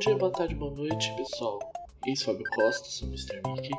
[0.00, 1.58] dia, boa tarde, boa noite, pessoal.
[2.06, 3.42] Esse é Fábio Costa, sou o Mr.
[3.46, 3.70] Mickey.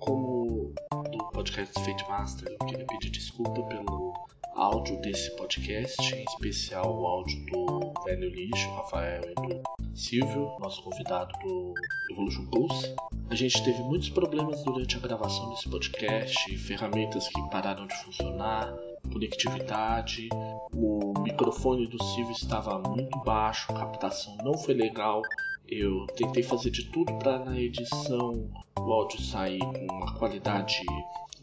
[0.00, 4.12] Como do podcast Fate Master, eu queria pedir desculpa pelo
[4.56, 9.62] áudio desse podcast, em especial o áudio do Velho Lixo, Rafael e do
[9.94, 11.74] Silvio, nosso convidado do
[12.10, 12.96] Evolution Pulse.
[13.30, 18.74] A gente teve muitos problemas durante a gravação desse podcast, ferramentas que pararam de funcionar,
[19.12, 20.28] conectividade,
[20.72, 25.22] o microfone do Silvio estava muito baixo, a captação não foi legal.
[25.70, 30.82] Eu tentei fazer de tudo para na edição o áudio sair com uma qualidade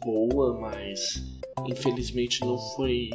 [0.04, 1.22] boa, mas
[1.64, 3.08] infelizmente não foi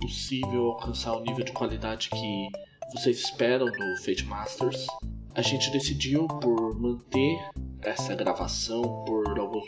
[0.00, 2.48] possível alcançar o nível de qualidade que
[2.92, 4.86] vocês esperam do Fate Masters.
[5.32, 7.38] A gente decidiu por manter
[7.82, 9.17] essa gravação por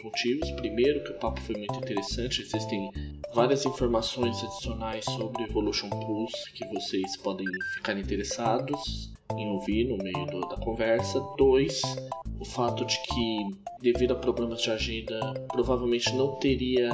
[0.00, 0.50] alguns motivos.
[0.52, 2.90] Primeiro, que o papo foi muito interessante, têm
[3.34, 10.26] várias informações adicionais sobre Evolution Pulse que vocês podem ficar interessados em ouvir no meio
[10.26, 11.20] do, da conversa.
[11.36, 11.80] Dois,
[12.38, 16.90] o fato de que, devido a problemas de agenda, provavelmente não teria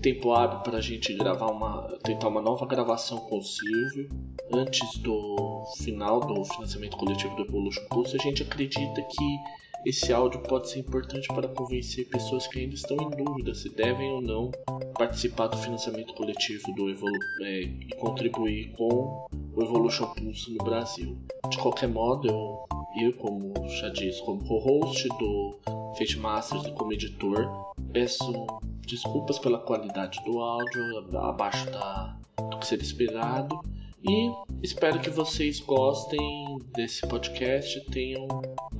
[0.00, 4.08] tempo hábil para a gente gravar uma, tentar uma nova gravação com o Silvio
[4.52, 8.16] antes do final do financiamento coletivo do Evolution Pulse.
[8.16, 9.38] A gente acredita que
[9.84, 14.10] esse áudio pode ser importante para convencer pessoas que ainda estão em dúvida se devem
[14.12, 14.50] ou não
[14.94, 21.16] participar do financiamento coletivo do Evolu é, e contribuir com o Evolution Pulse no Brasil.
[21.48, 22.66] De qualquer modo, eu,
[23.02, 25.58] eu como já disse, como co-host do
[25.96, 28.46] Fate Masters e como editor, peço
[28.86, 32.16] desculpas pela qualidade do áudio abaixo da,
[32.50, 33.60] do que seria esperado
[34.02, 38.26] e espero que vocês gostem desse podcast, tenham,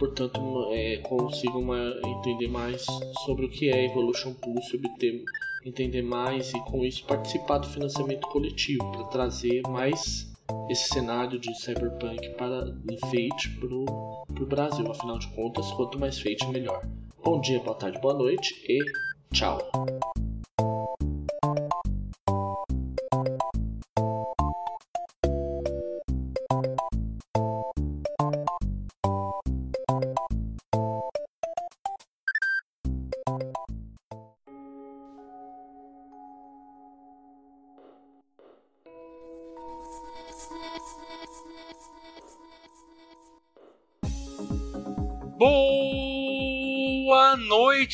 [0.00, 0.40] portanto,
[0.72, 1.62] é, consigam
[2.04, 2.84] entender mais
[3.24, 5.22] sobre o que é Evolution Pulse, obter,
[5.64, 10.26] entender mais e com isso participar do financiamento coletivo para trazer mais
[10.70, 14.90] esse cenário de cyberpunk para enfeite para o Brasil.
[14.90, 16.82] Afinal de contas, quanto mais feito, melhor.
[17.22, 18.80] Bom dia, boa tarde, boa noite e
[19.32, 19.58] tchau!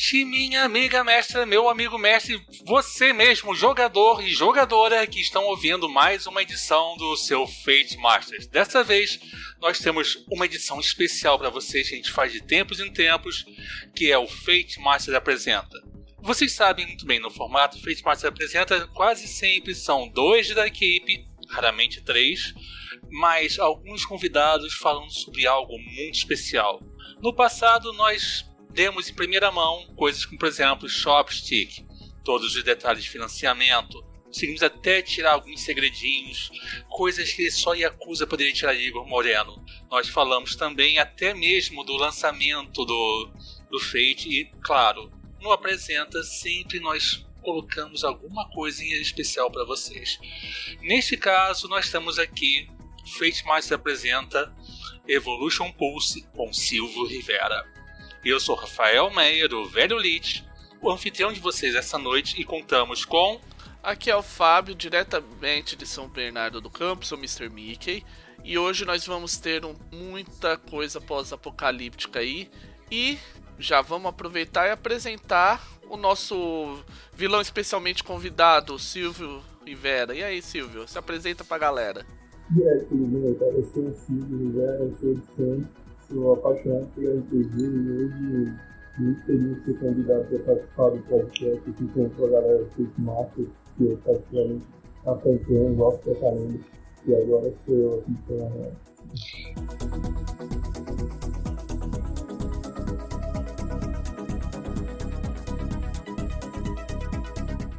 [0.07, 5.89] Noite, minha amiga mestra, meu amigo mestre, você mesmo, jogador e jogadora que estão ouvindo
[5.89, 8.47] mais uma edição do seu Fate Masters.
[8.47, 9.19] Dessa vez,
[9.59, 13.43] nós temos uma edição especial para vocês que a gente faz de tempos em tempos,
[13.93, 15.77] que é o Fate Masters Apresenta.
[16.19, 21.27] Vocês sabem muito bem, no formato Fate Masters Apresenta, quase sempre são dois da equipe,
[21.49, 22.53] raramente três,
[23.09, 26.81] mas alguns convidados falando sobre algo muito especial.
[27.21, 28.45] No passado, nós
[28.77, 31.83] demos em primeira mão coisas como, por exemplo, Shopstick,
[32.23, 34.05] todos os detalhes de financiamento.
[34.23, 36.51] Conseguimos até tirar alguns segredinhos,
[36.87, 39.65] coisas que só Yakuza poderia tirar de Igor Moreno.
[39.89, 43.31] Nós falamos também até mesmo do lançamento do,
[43.71, 45.11] do Fate e, claro,
[45.41, 50.19] no Apresenta sempre nós colocamos alguma coisinha especial para vocês.
[50.81, 52.69] Neste caso, nós estamos aqui,
[53.17, 54.55] Fate Mais apresenta
[55.07, 57.76] Evolution Pulse com Silvio Rivera.
[58.29, 60.45] Eu sou Rafael Meyer, do Velho Lich,
[60.81, 63.39] o anfitrião de vocês essa noite, e contamos com.
[63.81, 67.47] Aqui é o Fábio, diretamente de São Bernardo do Campo, sou Mr.
[67.47, 68.03] Mickey,
[68.43, 72.51] e hoje nós vamos ter um, muita coisa pós-apocalíptica aí,
[72.91, 73.17] e
[73.57, 76.83] já vamos aproveitar e apresentar o nosso
[77.13, 80.13] vilão especialmente convidado, Silvio Rivera.
[80.13, 82.05] E aí, Silvio, se apresenta pra galera.
[82.53, 83.37] E aí, tudo bem?
[83.39, 88.53] Eu sou o Silvio Rivera, eu sou de Santos, sou apaixonado por RPG e hoje
[88.97, 93.01] muito feliz de ser convidado para participar do podcast aqui com a galera do Fake
[93.01, 94.65] Master, que eu particularmente
[95.05, 96.59] acompanho, gosto pra caramba,
[97.05, 98.87] e agora sou eu aqui pela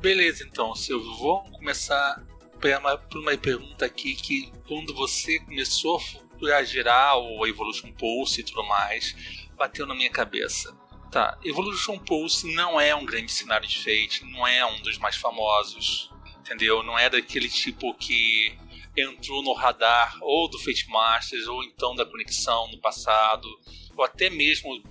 [0.01, 2.25] Beleza, então, Silvio, vamos começar
[2.61, 5.99] por uma pergunta aqui que quando você começou
[6.47, 9.15] a gerar o Evolution Pulse e tudo mais,
[9.57, 10.77] bateu na minha cabeça.
[11.11, 15.17] Tá, Evolution Pulse não é um grande cenário de Fate, não é um dos mais
[15.17, 16.83] famosos, entendeu?
[16.83, 18.57] Não é daquele tipo que
[18.97, 23.49] entrou no radar ou do Fate Masters ou então da conexão no passado,
[23.97, 24.83] ou até mesmo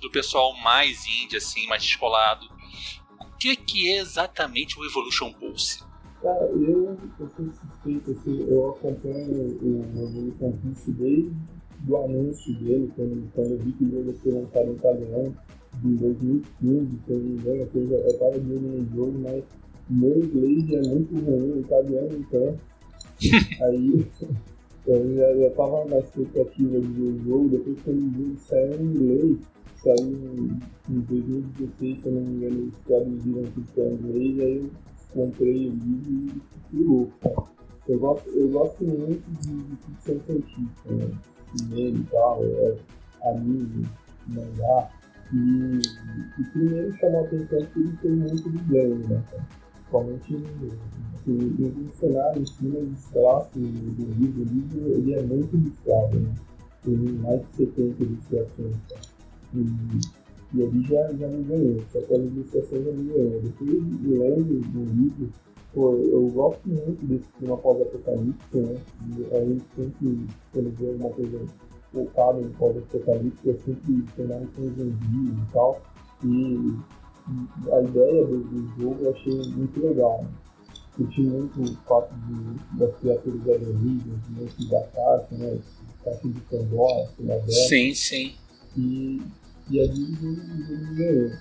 [0.00, 2.46] do pessoal mais indie, assim, mais descolado.
[3.20, 5.84] O que, que é exatamente o Evolution Pulse?
[6.22, 9.75] Cara, eu, eu sou suspeito, assim, eu acompanho o
[10.38, 11.32] Pulse desde
[11.80, 15.36] do anúncio dele, quando, quando eu vi que o jogo ia ser lançado em italiano,
[15.82, 19.44] de 2015, se eu não me engano, eu, já, eu tava de no jogo, mas
[19.90, 22.56] meu inglês é muito ruim, italiano então.
[23.66, 24.06] Aí
[24.86, 28.80] eu já, já tava na expectativa de ver o jogo, depois quando o jogo saiu
[28.80, 29.38] em inglês,
[29.82, 34.56] saiu em, em 2016, se eu não me engano, eles traduziram tudo para inglês, aí
[34.56, 34.70] eu
[35.12, 36.40] comprei o livro e
[36.70, 37.55] fiquei louco.
[37.88, 41.10] Eu gosto, eu gosto muito de, de ficção científica, né?
[41.56, 42.76] Cinema e tal, é,
[43.24, 43.86] anime,
[44.26, 44.90] mangá.
[45.32, 45.80] E,
[46.40, 49.22] e primeiro chamou a atenção que ele tem muito de ganho, né?
[49.72, 50.32] Principalmente
[51.26, 54.42] no cenário em cima dos traços do livro.
[54.42, 56.34] O livro ele é muito ilustrado, né?
[56.84, 58.76] Tem mais de 70 ilustrações.
[59.54, 63.40] E, e ali já, já me ganhou, só que a ilustração já me ganhou.
[63.42, 65.30] Depois, lendo o livro,
[65.76, 68.80] Pô, eu gosto muito desse clima pós-apocalíptico, né?
[69.10, 71.46] E a gente sempre, quando vê alguma coisa
[71.92, 75.82] focada em pós-apocalíptico, é sempre cenário com zumbi e tal.
[76.24, 76.78] E,
[77.70, 80.22] a ideia do, do, jogo eu achei muito legal.
[80.22, 80.30] Né?
[80.96, 85.58] Curti muito o fato de, das criaturas alienígenas, dentro da caixa, né?
[86.02, 87.50] Caixa de Pandora, aberta.
[87.50, 88.34] Sim, sim.
[88.78, 89.20] E,
[89.68, 91.32] e ali o jogo me ganhou.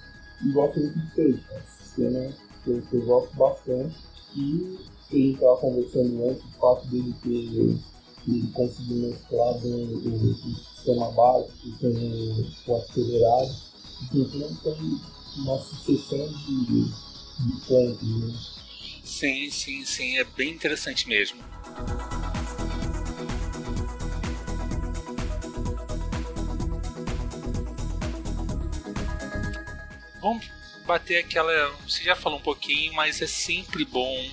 [0.43, 1.61] E gosto muito peixe, né?
[1.95, 2.33] cena
[2.65, 4.77] que eu, que eu gosto bastante e
[5.11, 7.95] a gente estava conversando antes, o fato dele ter
[8.27, 10.35] ele conseguir mesclar bem o,
[10.75, 13.55] sistema básico com o acelerado,
[14.13, 14.99] então tem
[15.37, 18.01] uma sucessão de, de pontos.
[18.01, 18.33] Né?
[19.03, 21.39] Sim, sim, sim, é bem interessante mesmo.
[30.21, 31.71] Vamos bater aquela.
[31.87, 34.29] Você já falou um pouquinho, mas é sempre bom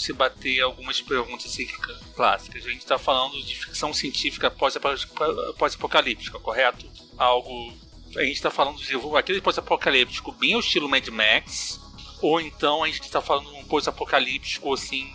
[0.00, 1.56] se bater algumas perguntas
[2.14, 2.64] clássicas.
[2.64, 6.86] A gente está falando de ficção científica pós-apocalíptica, correto?
[7.18, 7.72] Algo.
[8.16, 11.78] A gente está falando de aquele pós-apocalíptico bem ao estilo Mad Max,
[12.20, 15.12] ou então a gente está falando de um pós-apocalíptico assim,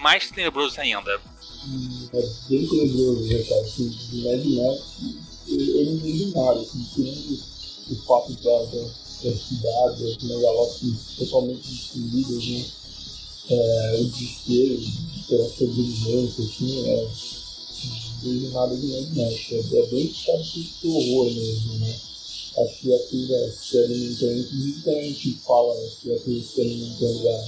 [0.00, 1.20] mais tenebroso ainda.
[1.66, 3.60] Hum, é bem tenebroso, né, cara?
[3.62, 4.82] Assim, Mad Max,
[5.48, 7.42] eu, não vejo nada, assim,
[7.90, 12.64] o fato da das cidades, as megalópolis totalmente destruídas, né?
[13.50, 14.80] É, o desespero
[15.28, 17.08] pela sobrevivência, assim, é,
[18.22, 19.52] vejo nada de mais.
[19.52, 20.44] É, bem puxado
[20.80, 22.00] por horror mesmo, né?
[22.58, 27.46] As criaturas se alimentando, inclusive quando a gente fala as criaturas se alimentando da,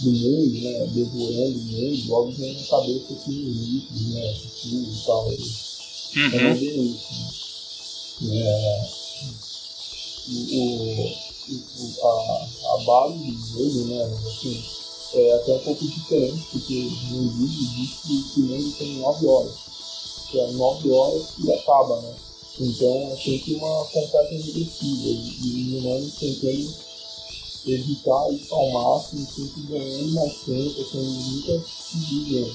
[0.00, 0.86] do mundo, né?
[0.94, 4.34] Devorando o mundo, logo vem na cabeça assim, líquidos, né?
[4.34, 5.28] Futuro e tal.
[5.28, 6.34] Uhum.
[6.34, 7.32] É bem isso.
[8.20, 8.38] Né?
[8.40, 8.88] É,
[10.28, 11.12] o,
[11.48, 14.62] o, a, a base do jogo, né, assim,
[15.14, 19.52] é até um pouco diferente, porque no vídeo diz que o mundo tem 9 horas,
[20.30, 22.14] que é 9 horas e acaba, né?
[22.60, 26.74] Então é sempre uma contagem regressiva, e, o humano tentando
[27.66, 32.54] evitar isso ao máximo, sempre ganhando mais tempo, sendo nunca seguido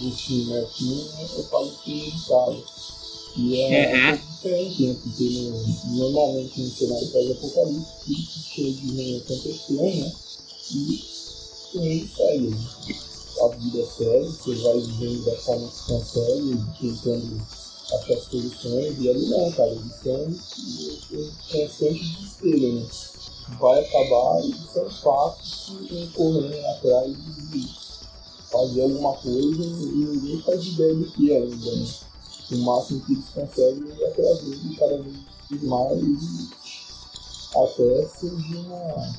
[0.00, 0.62] do fim, né?
[0.62, 1.08] O fim
[1.38, 2.64] é quase que inevitável.
[3.36, 4.12] E é uhum.
[4.12, 4.96] um né?
[5.02, 8.14] Porque no, normalmente no cenário pós-apocalipse, que
[8.54, 10.12] chega de ruim aconteceu, né?
[10.70, 11.04] E
[11.72, 12.50] com segue.
[12.50, 12.56] Né?
[13.42, 17.46] A vida segue, você vai vivendo da forma que consegue, tentando
[17.92, 20.34] achar soluções, e ali não, cara, eles são
[21.50, 22.86] constante desespero, né?
[23.60, 27.12] Vai acabar e são fatos que correndo atrás
[27.50, 27.68] de
[28.50, 31.86] fazer alguma coisa e ninguém faz ideia do que ainda, né?
[32.52, 36.00] O máximo que eles conseguem é trazer cada vez mais
[37.54, 39.14] até surgir uma,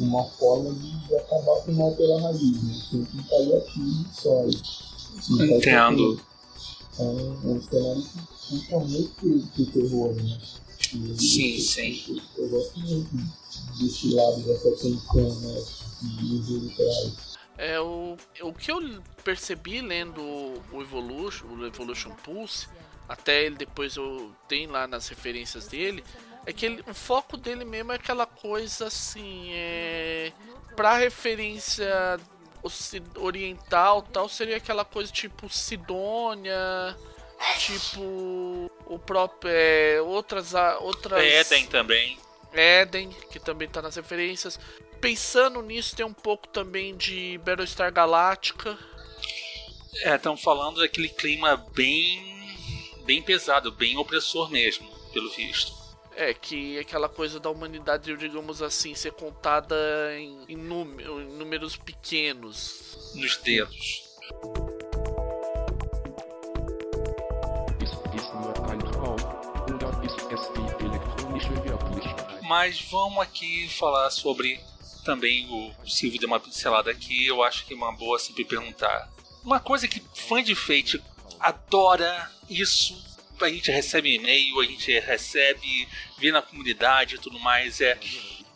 [0.00, 4.44] uma forma de, acabar com o alternarismo, sempre paliativo só.
[5.28, 6.20] Entendo.
[6.98, 10.38] É um, é um cenário que puxa muito pro terror, né?
[10.92, 12.20] E, sim, sim.
[12.36, 13.10] Eu, eu, gosto muito
[13.78, 15.62] desse lado, dessa tensão, né?
[16.00, 17.29] Que o jogo traz.
[17.62, 18.80] É, o, o que eu
[19.22, 20.18] percebi lendo
[20.72, 22.66] o Evolution, o Evolution Pulse,
[23.06, 26.02] até ele depois eu tenho lá nas referências dele,
[26.46, 30.32] é que ele, o foco dele mesmo é aquela coisa assim, é
[30.74, 32.18] para referência
[33.16, 36.96] oriental, tal, seria aquela coisa tipo Sidônia,
[37.58, 41.22] tipo o próprio é, outras outras
[41.66, 42.18] também.
[42.52, 44.58] Eden, que também tá nas referências
[45.00, 48.78] pensando nisso, tem um pouco também de Battlestar Galactica.
[50.02, 52.28] É, estão falando daquele clima bem
[53.04, 55.72] bem pesado, bem opressor mesmo, pelo visto.
[56.14, 59.74] É, que aquela coisa da humanidade, digamos assim, ser contada
[60.16, 63.12] em, em, número, em números pequenos.
[63.14, 64.04] Nos dedos.
[72.50, 74.58] Mas vamos aqui falar sobre
[75.04, 77.24] também o Silvio deu uma pincelada aqui.
[77.24, 79.08] Eu acho que é uma boa sempre perguntar.
[79.44, 81.00] Uma coisa que fã de Fate
[81.38, 83.00] adora isso.
[83.40, 85.86] A gente recebe e-mail, a gente recebe,
[86.18, 87.80] vê na comunidade e tudo mais.
[87.80, 87.96] É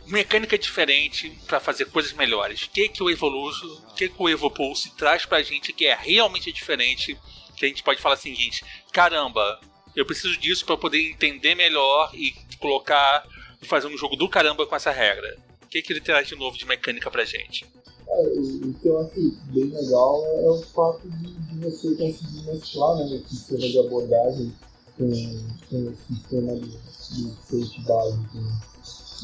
[0.07, 2.63] mecânica diferente para fazer coisas melhores.
[2.63, 5.95] O que, que o Evolution, o que, que o Evopulse traz pra gente que é
[5.95, 7.17] realmente diferente?
[7.57, 9.61] Que a gente pode falar o seguinte: caramba,
[9.95, 13.25] eu preciso disso para poder entender melhor e colocar
[13.65, 15.37] fazer um jogo do caramba com essa regra.
[15.63, 17.67] O que, que ele traz de novo de mecânica pra gente?
[18.09, 22.97] É, o que eu acho bem legal é o fato de, de você conseguir mesclar
[22.97, 24.53] né, o sistema de abordagem
[24.97, 25.11] com,
[25.71, 28.39] com o sistema de, de safety básico.
[28.39, 28.53] Né?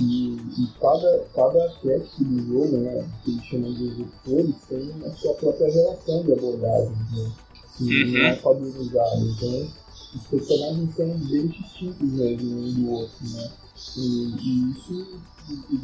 [0.00, 5.11] E, e, cada, cada arquétipo do jogo, né, que eles chamam de executores, tem a
[5.11, 7.32] sua própria relação de abordagem, né,
[7.76, 8.12] que uhum.
[8.12, 9.28] não é padronizado.
[9.28, 9.68] Então,
[10.14, 13.50] os personagens são bem distintos mesmo um do outro, né?
[13.96, 15.20] E, e isso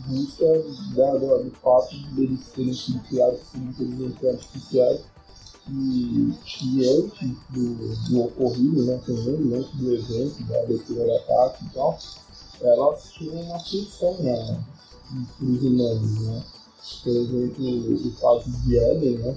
[0.06, 0.46] busca
[0.94, 5.00] da, da, do fato deles sido criados por inteligência artificial
[5.68, 6.32] e,
[6.88, 11.98] antes do, do ocorrido, né, também, antes do evento, da abertura do ataque e tal,
[12.60, 14.64] elas tinham uma função né,
[15.40, 16.44] os humanos, né?
[17.02, 19.36] Por exemplo, o caso de Eden, né?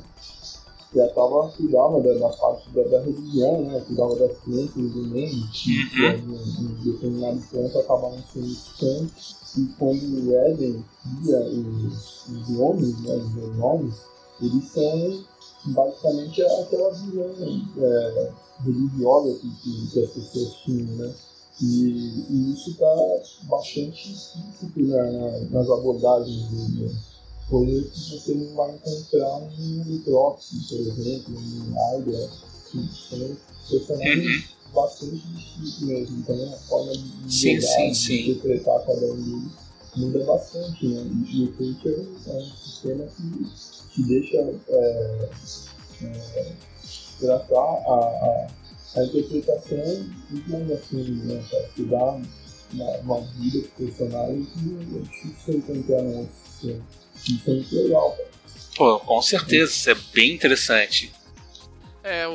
[0.92, 3.80] Que estava cuidava da, da parte da, da, religião, né?
[3.86, 5.72] Cuidava das crianças do mundo, que
[6.04, 9.36] em, determinado ponto acabavam sendo santos.
[9.58, 10.84] E quando o Eden
[11.22, 13.16] via os, os homens, né?
[13.16, 13.96] Os homens,
[14.42, 15.24] eles são
[15.66, 17.36] basicamente aquela visão
[17.78, 18.32] é,
[18.64, 21.14] religiosa que, que as pessoas tinham, né?
[21.62, 22.88] E, e isso está
[23.44, 26.96] bastante explícito na, nas abordagens dele.
[27.50, 32.30] Coisa que você não vai encontrar no Proxy, por exemplo, no Hydra,
[32.70, 33.38] que são
[33.70, 34.74] personagens uhum.
[34.74, 36.18] bastante distintos mesmo.
[36.20, 38.24] Então a forma de, sim, sim, sim.
[38.24, 39.52] de interpretar cada um deles
[39.96, 40.88] muda bastante.
[40.88, 41.10] Né?
[41.28, 41.90] E o Fate
[42.28, 43.48] é, um sistema que,
[43.94, 44.38] que deixa
[44.70, 45.30] é,
[46.04, 46.54] é,
[47.20, 48.60] tratar a, a
[48.96, 51.44] a interpretação digamos assim, né,
[51.76, 52.20] que dá
[52.74, 56.86] uma, uma vida pro personagem que é difícil encontrar no outro sistema.
[57.72, 58.18] Legal.
[58.76, 61.14] Pô, com certeza, isso é bem interessante.
[62.04, 62.26] É,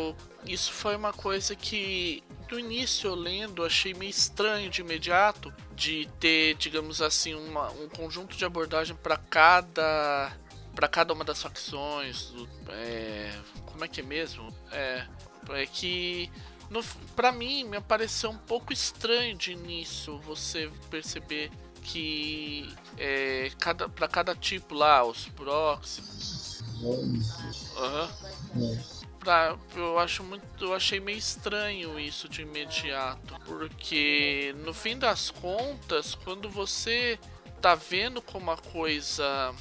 [0.47, 6.09] isso foi uma coisa que do início eu lendo achei meio estranho de imediato de
[6.21, 10.33] ter, digamos assim, uma, um conjunto de abordagem para cada
[10.75, 12.33] para cada uma das facções.
[12.69, 13.33] É,
[13.65, 14.53] como é que é mesmo?
[14.73, 15.07] É,
[15.51, 16.31] é que
[17.15, 21.51] pra mim me pareceu um pouco estranho de início você perceber
[21.85, 26.63] que é, cada, para cada tipo lá, os próximos.
[27.77, 28.09] Uhum.
[29.75, 30.43] Eu acho muito.
[30.61, 33.35] Eu achei meio estranho isso de imediato.
[33.47, 37.19] Porque no fim das contas, quando você
[37.61, 39.55] tá vendo como a coisa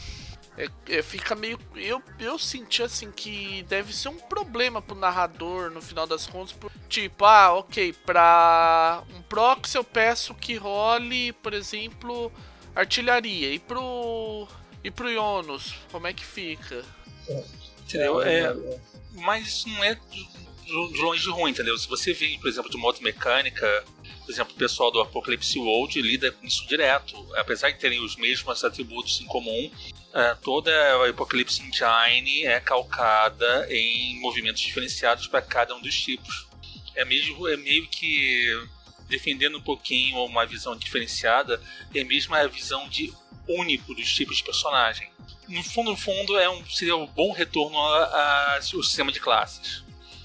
[0.57, 1.60] é, é, fica meio.
[1.75, 6.53] Eu, eu senti assim que deve ser um problema pro narrador no final das contas.
[6.53, 12.31] Por, tipo, ah, ok, pra um proxy eu peço que role, por exemplo,
[12.75, 13.53] artilharia.
[13.53, 14.48] E pro.
[14.83, 16.83] E pro Ionos, como é que fica?
[17.86, 18.22] Entendeu?
[18.22, 18.53] É,
[19.13, 21.77] mas isso não é de longe de ruim, entendeu?
[21.77, 23.86] Se você vê, por exemplo, de moto mecânica,
[24.25, 27.15] por exemplo, o pessoal do Apocalypse World lida com isso direto.
[27.36, 29.72] Apesar de terem os mesmos atributos em comum,
[30.13, 36.48] uh, toda a Apocalypse Engine é calcada em movimentos diferenciados para cada um dos tipos.
[36.96, 38.67] É, mesmo, é meio que
[39.08, 41.62] defendendo um pouquinho uma visão diferenciada,
[41.93, 43.13] é mesmo a visão de
[43.48, 45.12] único dos tipos de personagem.
[45.48, 49.84] No fundo, no fundo, é um, seria um bom retorno ao sistema de classes.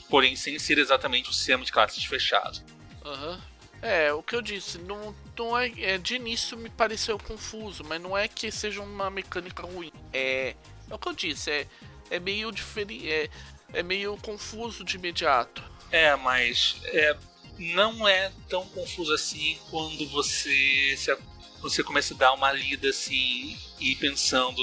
[0.08, 2.62] Porém, sem ser exatamente o sistema de classes fechado.
[3.04, 3.38] Uhum.
[3.80, 8.00] É, o que eu disse, não, não é, é, De início me pareceu confuso, mas
[8.00, 9.92] não é que seja uma mecânica ruim.
[10.12, 10.54] É.
[10.90, 11.66] É o que eu disse, é,
[12.10, 13.10] é meio diferente.
[13.10, 13.30] É,
[13.72, 15.62] é meio confuso de imediato.
[15.90, 17.16] É, mas é,
[17.58, 21.16] não é tão confuso assim quando você se,
[21.60, 24.62] você começa a dar uma lida assim e pensando,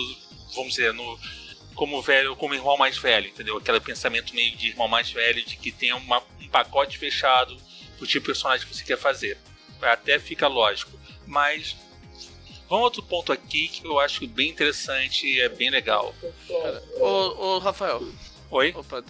[0.53, 1.19] vamos dizer, no
[1.75, 3.57] como velho, como irmão mais velho, entendeu?
[3.57, 7.57] Aquele pensamento meio de irmão mais velho de que tem uma, um pacote fechado
[7.99, 9.37] o tipo de personagem que você quer fazer.
[9.81, 10.91] Até fica lógico.
[11.25, 11.75] Mas
[12.69, 16.13] vamos a outro ponto aqui que eu acho bem interessante e é bem legal.
[16.99, 18.01] Ô, ô Rafael.
[18.51, 18.73] Oi?
[18.75, 19.03] Opa,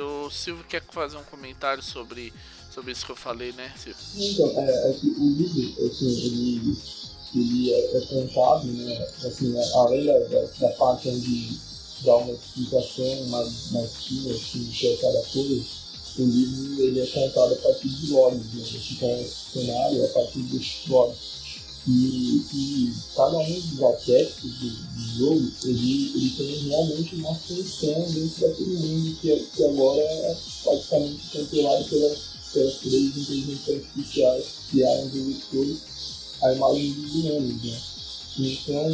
[0.00, 2.32] o Silvio quer fazer um comentário sobre,
[2.72, 4.00] sobre isso que eu falei, né, Silvio?
[4.14, 6.76] Então, é, é que o livro, assim, ele,
[7.34, 11.58] ele é, é contado, né, assim, além da, da, da parte onde
[12.04, 15.64] dá uma explicação mais, mais fina, assim, de cada coisa,
[16.18, 18.96] o livro ele é contado a partir de logs, né?
[18.98, 21.18] Conhece o cenário a partir dos logs.
[21.88, 28.06] e, e cada um dos aspectos do, do, jogo, ele, ele tem realmente uma função
[28.10, 32.18] dentro daquele mundo que, que agora é praticamente controlado pelas,
[32.52, 35.78] pelas três inteligências artificiais que criaram depois
[36.42, 37.80] a imagem dos humanos, né?
[38.38, 38.90] Então,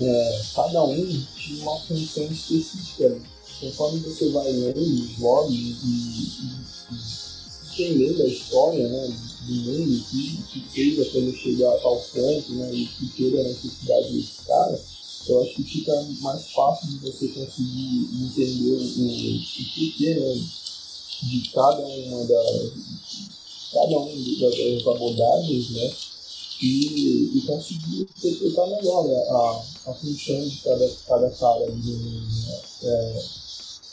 [0.00, 3.33] é, cada um tinha uma função específica.
[3.60, 6.28] Conforme você vai lendo os logs e,
[7.72, 9.16] entendendo a história, né?
[9.46, 13.40] do mundo que, que fez a coisa chegar a tal ponto, né, e que teve
[13.40, 14.82] a necessidade desse cara,
[15.26, 19.40] eu acho que fica mais fácil de você conseguir entender o, o,
[19.74, 20.44] porquê né,
[21.22, 22.72] de cada uma das
[23.72, 25.92] cada um das abordagens, né,
[26.62, 32.22] e, e conseguir interpretar melhor né, a, a função de cada, cada cara mundo.
[32.22, 32.60] Né.
[32.82, 33.43] É,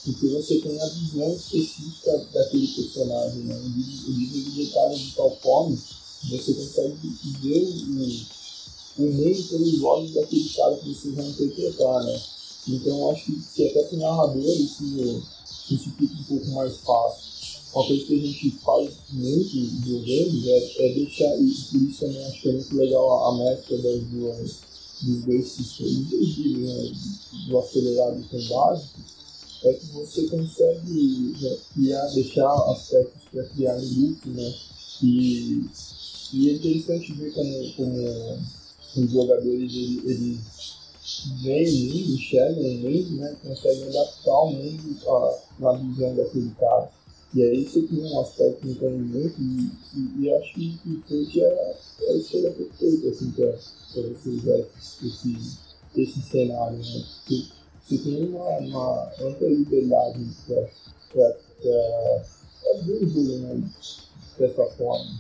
[0.04, 3.56] porque você tem a visão específica daquele personagem, né?
[3.56, 5.78] O livro de detalhes de tal forma
[6.30, 6.98] você consegue
[7.42, 7.64] ver
[8.98, 12.22] o, o meio pelos olhos daquele cara que você vai interpretar, né?
[12.68, 15.24] Então acho que, que até para o narrador isso,
[15.70, 17.32] isso fica um pouco mais fácil.
[17.74, 22.26] Uma coisa que a gente faz muito jogando é, é deixar, e por isso também
[22.26, 24.52] acho que é muito legal a, a mescla das duas,
[25.02, 26.92] dos dois sistemas, né?
[27.48, 29.00] do acelerado e do básico,
[29.64, 34.54] é que você consegue né, criar, deixar aspectos para criar um grupo, né?
[35.04, 35.66] E,
[36.34, 38.40] e é interessante ver como, como
[38.96, 40.40] os jogadores eles, eles
[41.44, 43.36] veem o mundo, enxergam o mundo, né?
[43.44, 44.98] Conseguem adaptar o mundo
[45.60, 46.90] na visão daquele cara.
[47.34, 51.38] E aí você cria um aspecto de entendimento e, e, e acho que o Twitch
[51.38, 54.60] é, é a escolha perfeita assim, para você usar
[55.06, 55.58] esse,
[55.96, 57.06] esse cenário, né?
[57.20, 57.46] Porque,
[57.92, 61.36] você tem uma, uma ampla liberdade para
[62.86, 63.70] ver o jogo né,
[64.40, 65.20] dessa forma.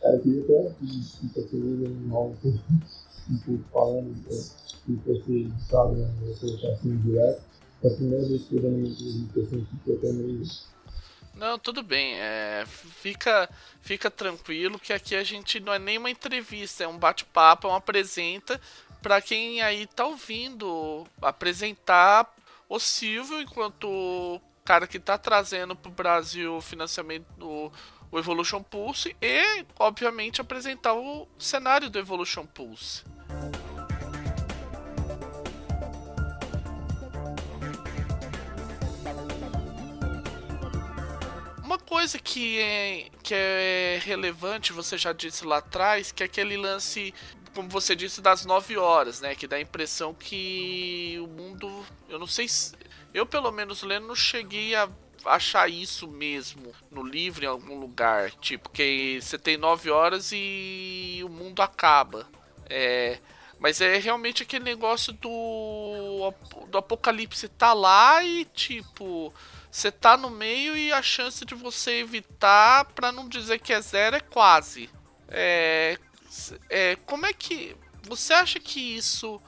[0.00, 4.14] Cara, eu queria até que você veja mal um pouco falando
[4.84, 7.42] que você sabe, né, eu vou colocar assim direto.
[7.84, 10.42] É a primeira vez que eu dou uma entrevista assim, que eu até meio
[11.34, 12.16] não, tudo bem.
[12.16, 13.48] É, fica,
[13.80, 17.70] fica tranquilo que aqui a gente não é nem uma entrevista, é um bate-papo, é
[17.70, 18.60] uma apresenta
[19.00, 22.32] para quem aí tá ouvindo apresentar
[22.68, 27.72] o Silvio enquanto cara que tá trazendo pro Brasil o financiamento do
[28.10, 33.04] o Evolution Pulse e, obviamente, apresentar o cenário do Evolution Pulse.
[41.62, 46.56] Uma coisa que é, que é relevante, você já disse lá atrás, que é aquele
[46.56, 47.12] lance
[47.54, 49.34] como você disse, das 9 horas, né?
[49.34, 51.84] Que dá a impressão que o mundo.
[52.08, 52.74] Eu não sei se.
[53.12, 54.88] Eu, pelo menos, lendo, não cheguei a
[55.24, 58.30] achar isso mesmo no livro em algum lugar.
[58.32, 62.26] Tipo, que você tem 9 horas e o mundo acaba.
[62.68, 63.18] É.
[63.58, 66.32] Mas é realmente aquele negócio do,
[66.68, 69.34] do apocalipse tá lá e tipo,
[69.68, 73.80] você tá no meio e a chance de você evitar, para não dizer que é
[73.80, 74.88] zero, é quase.
[75.28, 75.98] É,
[76.68, 77.76] é, como é que.
[78.02, 79.40] Você acha que isso.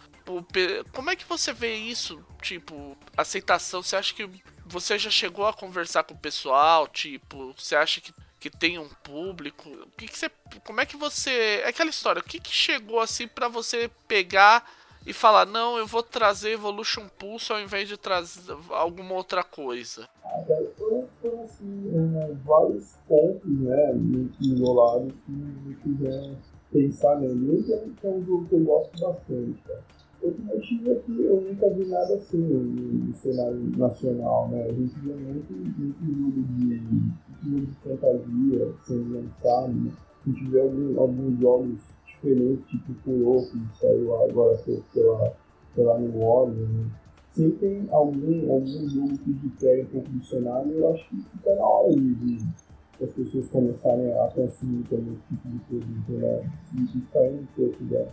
[0.92, 2.24] Como é que você vê isso?
[2.40, 4.28] Tipo, aceitação, você acha que
[4.64, 6.86] você já chegou a conversar com o pessoal?
[6.86, 9.68] Tipo, você acha que, que tem um público?
[9.68, 10.30] O que, que você.
[10.64, 11.62] Como é que você.
[11.64, 14.64] É aquela história, o que, que chegou assim para você pegar
[15.06, 20.08] e falar, não, eu vou trazer Evolution Pulse ao invés de trazer alguma outra coisa?
[20.76, 21.08] Foram,
[21.42, 23.94] assim, vários pontos, né,
[24.40, 26.36] isolados que me fizeram
[26.72, 27.58] pensar nele.
[27.58, 29.82] Esse é um jogo que eu gosto bastante, cara.
[30.22, 34.64] Outro motivo é que eu nunca vi nada assim no, cenário nacional, né?
[34.64, 36.76] A gente vê muito, muito jogo de,
[37.42, 39.92] jogo de fantasia sendo lançado, né?
[40.26, 44.58] A gente vê algum, alguns jogos diferentes, tipo Puro, que saiu agora
[44.92, 45.36] pela,
[45.74, 46.90] pela New Orleans, né?
[47.30, 51.54] Sempre tem algum, algum jogo que difere um pouco do cenário, eu acho que fica
[51.54, 52.38] na hora de
[53.02, 56.50] as pessoas começarem a consumir também esse tipo de produto, né?
[56.74, 58.06] E, e sair um pouco da,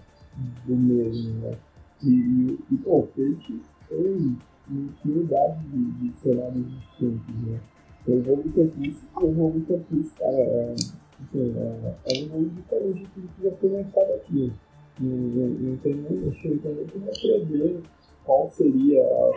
[0.66, 1.58] do mesmo, né?
[2.04, 4.38] E, e, e pô, Fate tem
[4.70, 7.60] infinidade de, de cenários distintos, né?
[8.08, 13.28] O jogo Campus, o jogo Campus, cara, é, assim, é, é um jogo diferente do
[13.28, 14.54] que já foi lançado aqui.
[15.00, 17.84] Não, não, não tem nem, acho que não tem
[18.24, 19.32] qual seria a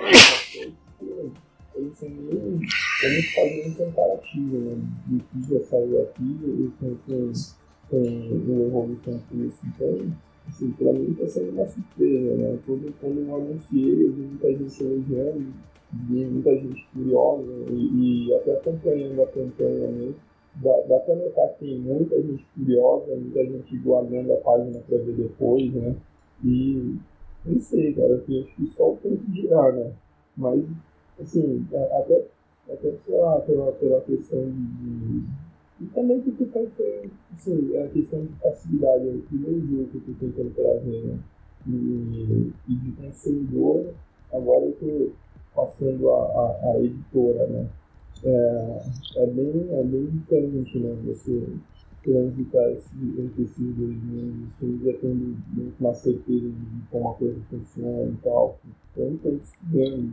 [1.74, 2.12] eles nem
[3.00, 7.32] como fazer um comparativo né, do que já saiu aqui e com,
[7.90, 9.54] o Evolution Plus.
[9.64, 10.12] Então,
[10.48, 12.58] assim, pra mim tá sendo uma surpresa, né?
[12.66, 15.46] Quando, quando eu anunciei, eu vi muita gente elogiando,
[15.92, 20.14] vi muita gente curiosa e, e até acompanhando a campanha né,
[20.56, 24.98] dá, dá pra notar que tem muita gente curiosa, muita gente guardando a página pra
[24.98, 25.96] ver depois, né?
[26.44, 26.96] E
[27.44, 29.92] não sei, cara, assim, acho que só o tempo girar, né?
[30.36, 30.62] Mas,
[31.22, 32.26] assim, até,
[32.70, 35.24] até lá, pela, pela questão de.
[35.80, 36.60] E também porque tá,
[37.32, 41.18] assim, a questão de facilidade, o primeiro jogo que eu tô tentando trazer, né?
[41.66, 43.94] E, e de consumidor,
[44.32, 45.10] agora eu tô
[45.54, 47.66] passando a, a, a editora, né?
[48.22, 48.82] É,
[49.16, 50.94] é, bem, é bem diferente, né?
[51.06, 51.42] Você
[52.02, 55.36] transitar esse, entre esses dois mundos, você já tendo
[55.78, 58.58] mais certeza de como a coisa funciona e tal.
[58.92, 60.12] Então, eu estou estudando,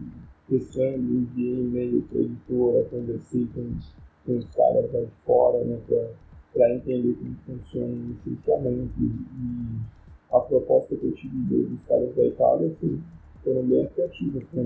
[0.50, 5.80] testando, enviei e-mail para a editora, conversei com, os caras lá de fora, né?
[6.54, 12.26] Para entender como funciona o licenciamento e a proposta que eu tive dos caras da
[12.26, 13.02] Itália, assim,
[13.44, 14.64] foram bem criativas para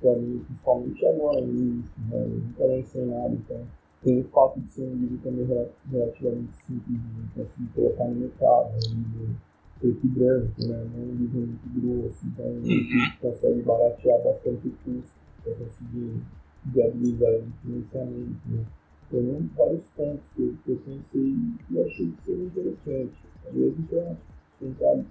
[0.00, 2.22] para mim, principalmente agora no início, né?
[2.22, 3.66] Eu nunca lancei então
[4.02, 5.44] tem o fato de ser um livro também
[5.90, 9.36] relativamente simples de conseguir colocar no mercado, é um livro
[9.80, 10.86] preto e branco, né?
[10.92, 13.10] Não é um livro muito grosso, então a gente uhum.
[13.20, 15.10] consegue baratear bastante o custo
[15.42, 16.22] para conseguir
[16.64, 18.64] viabilizar o financiamento, né?
[19.10, 21.36] Tem vários pontos que eu, que eu pensei
[21.70, 23.14] e achei que seria interessante,
[23.52, 24.16] mesmo para
[24.58, 25.04] tentar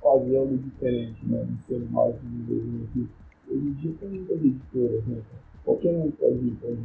[0.00, 1.46] fazer algo diferente, né?
[1.48, 3.10] Não ser mais um desenvolvimento.
[3.50, 5.22] Hoje em dia tem muitas editoras, né?
[5.64, 6.78] Qualquer um pode, pode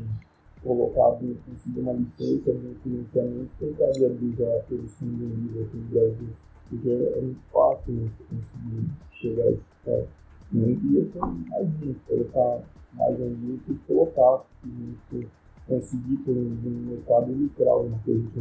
[0.62, 5.88] colocar, conseguir uma licença, um financiamento, tentar viabilizar a produção de um livro aqui no
[5.88, 6.28] Brasil.
[6.70, 10.10] Porque é muito fácil né, conseguir chegar a esse ponto.
[10.52, 15.28] E ia ser mais gente, colocar mais um grupo e colocar, gente
[15.68, 18.40] conseguir por um, um mercado literal, uma coisa que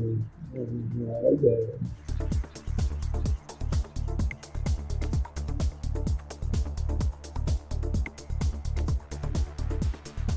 [0.95, 1.79] não era a ideia.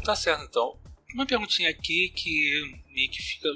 [0.05, 0.77] Tá certo, então.
[1.15, 3.49] Uma perguntinha aqui que meio que fica,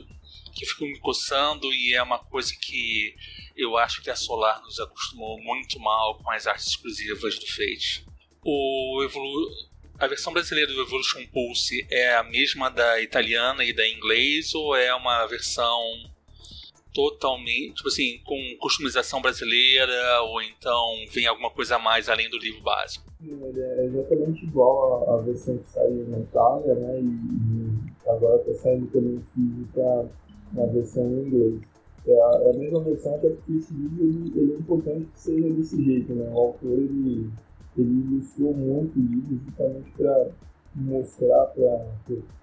[0.60, 3.16] que fica me coçando e é uma coisa que
[3.56, 8.06] eu acho que a Solar nos acostumou muito mal com as artes exclusivas do Fate.
[8.44, 9.50] O Evolu
[9.98, 14.76] a versão brasileira do Evolution Pulse é a mesma da italiana e da inglês ou
[14.76, 15.82] é uma versão
[16.94, 22.38] totalmente, tipo assim, com customização brasileira ou então vem alguma coisa a mais além do
[22.38, 23.06] livro básico?
[23.22, 27.02] Ele é exatamente igual à versão que saiu na Itália, né?
[27.02, 30.10] E, agora está saindo também física
[30.54, 31.62] na versão em inglês.
[32.08, 35.20] É a, é a mesma versão, até porque esse livro ele, ele, é importante que
[35.20, 36.30] seja desse jeito, né?
[36.34, 37.30] O autor ele,
[37.78, 40.30] ele ilustrou muito o livro justamente para
[40.76, 41.86] mostrar para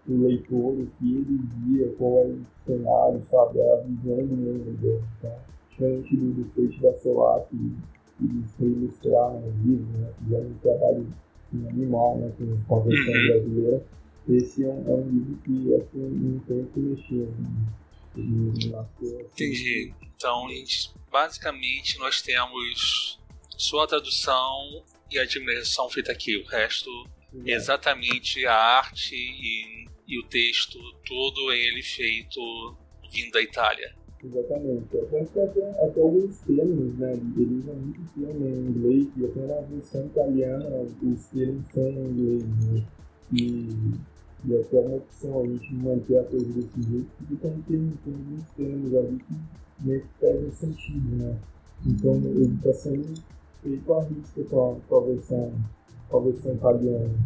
[0.08, 4.80] o leitor o que ele via, qual era o cenário, sabe, a visão do mundo
[4.80, 5.02] dele.
[5.22, 5.36] Tá?
[5.70, 7.72] Diferente do, do Feixe da Solar, que
[8.20, 10.10] eles reilustraram o livro, né?
[10.22, 11.06] fizeram um trabalho
[11.52, 12.32] animal né?
[12.66, 13.26] com a versão uhum.
[13.28, 13.82] brasileira.
[14.28, 17.28] Esse é um, é um, livro que acho que não tem que mexer.
[17.38, 17.48] Né?
[18.18, 19.92] Entendi.
[20.16, 20.46] Então,
[21.10, 23.18] basicamente, nós temos
[23.56, 26.36] só a tradução e a dimensão feita aqui.
[26.36, 26.90] O resto
[27.44, 32.40] exatamente a arte e, e, o texto, todo ele feito
[33.12, 33.94] vindo da Itália.
[34.22, 34.96] Exatamente.
[34.96, 37.12] Até, até, até alguns termos, né?
[37.12, 42.44] Eles usam muito em inglês, e até na versão italiana os termos são em inglês,
[42.44, 42.86] né?
[43.32, 44.15] E,
[44.46, 48.94] e até uma opção a gente manter a coisa desse jeito, porque tem, alguns termos
[48.94, 49.34] ali que
[49.80, 51.36] meio que perdem sentido, né?
[51.84, 53.20] Então ele está sendo
[53.62, 55.52] feito a risca com a, com a versão
[56.08, 57.18] talvez sem italiano.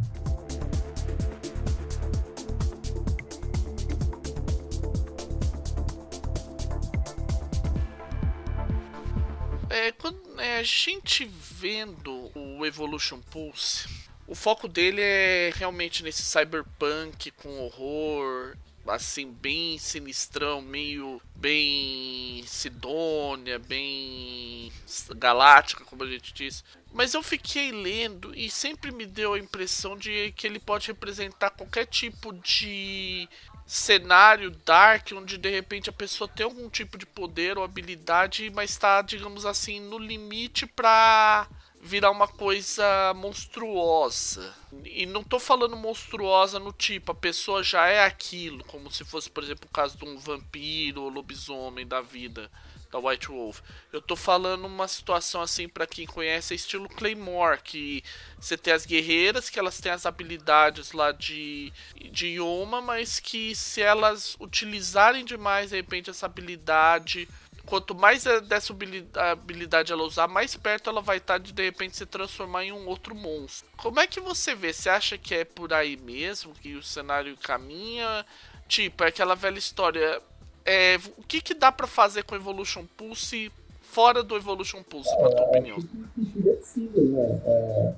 [9.68, 16.22] É, quando é, a gente vendo o Evolution Pulse, o foco dele é realmente nesse
[16.22, 24.72] cyberpunk com horror, assim, bem sinistrão, meio bem Sidônia, bem
[25.16, 26.62] galáctica, como a gente disse.
[26.92, 31.50] Mas eu fiquei lendo e sempre me deu a impressão de que ele pode representar
[31.50, 33.28] qualquer tipo de
[33.66, 38.70] cenário dark onde de repente a pessoa tem algum tipo de poder ou habilidade, mas
[38.70, 41.48] está, digamos assim, no limite para
[41.80, 44.54] virar uma coisa monstruosa.
[44.84, 49.30] E não tô falando monstruosa no tipo, a pessoa já é aquilo, como se fosse,
[49.30, 52.50] por exemplo, o caso de um vampiro ou lobisomem da vida
[52.90, 53.60] da White Wolf.
[53.92, 58.02] Eu tô falando uma situação assim para quem conhece, é estilo Claymore, que
[58.38, 61.72] você tem as guerreiras que elas têm as habilidades lá de
[62.10, 67.28] de Yoma, mas que se elas utilizarem demais de repente essa habilidade
[67.70, 68.74] quanto mais dessa
[69.14, 72.87] habilidade ela usar, mais perto ela vai estar de de repente se transformar em um
[72.87, 73.68] outro monstro.
[73.76, 74.72] Como é que você vê?
[74.72, 78.26] Você acha que é por aí mesmo que o cenário caminha?
[78.68, 80.20] Tipo, é aquela velha história
[80.64, 85.22] é, o que, que dá para fazer com Evolution Pulse fora do Evolution Pulse, é,
[85.22, 85.76] na tua opinião?
[85.78, 87.40] Acho que possível, né?
[87.44, 87.94] É,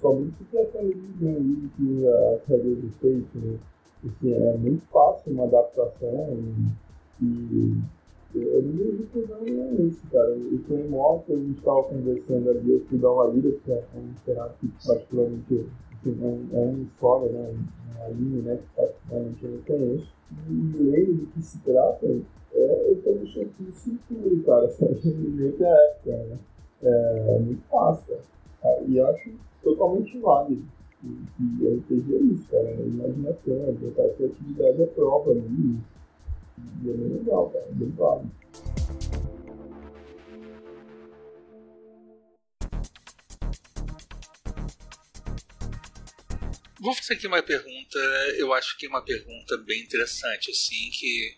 [0.00, 3.58] somente atualizam aí que as regras do feito, né?
[4.04, 6.64] Assim, é muito fácil uma adaptação
[7.20, 7.76] e
[8.34, 10.36] eu não vejo problema nisso, cara.
[10.36, 13.84] E com Moto, a gente estava conversando ali, eu fui dar uma lida, que é
[13.96, 17.54] um cenário que particularmente assim, é, é uma história, né?
[17.96, 18.56] Uma linha, né?
[18.56, 20.12] Que particularmente eu não conheço.
[20.48, 22.06] E lendo do que se trata,
[22.52, 25.00] é, eu tô deixando tudo cintura, cara, sabe?
[25.06, 26.38] Muita época, né?
[26.82, 28.18] É, é muito fácil,
[28.62, 28.82] cara.
[28.86, 29.30] E eu acho
[29.62, 30.62] totalmente válido.
[31.02, 31.08] E,
[31.40, 32.68] e RPG é isso, cara.
[32.68, 35.78] É imaginação, botar a criatividade à prova ali.
[36.84, 37.66] E é legal, cara.
[37.70, 38.38] Bem válido.
[46.80, 47.98] Vou fazer aqui uma pergunta,
[48.36, 51.36] eu acho que é uma pergunta bem interessante, assim, que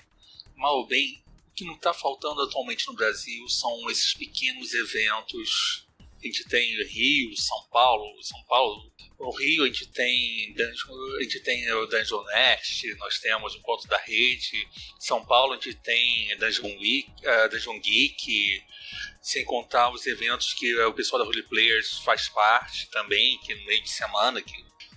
[0.54, 5.88] mal ou bem, o que não está faltando atualmente no Brasil são esses pequenos eventos.
[6.22, 8.92] A gente tem Rio, São Paulo, São Paulo.
[9.18, 13.88] No Rio a gente tem a gente tem o Dungeon Next, nós temos o Encontro
[13.88, 14.68] da Rede.
[14.98, 18.62] São Paulo a gente tem Dungeon, Week, uh, Dungeon Geek,
[19.20, 23.64] sem contar os eventos que o pessoal da Holy Players faz parte também, que no
[23.66, 24.52] meio de semana, que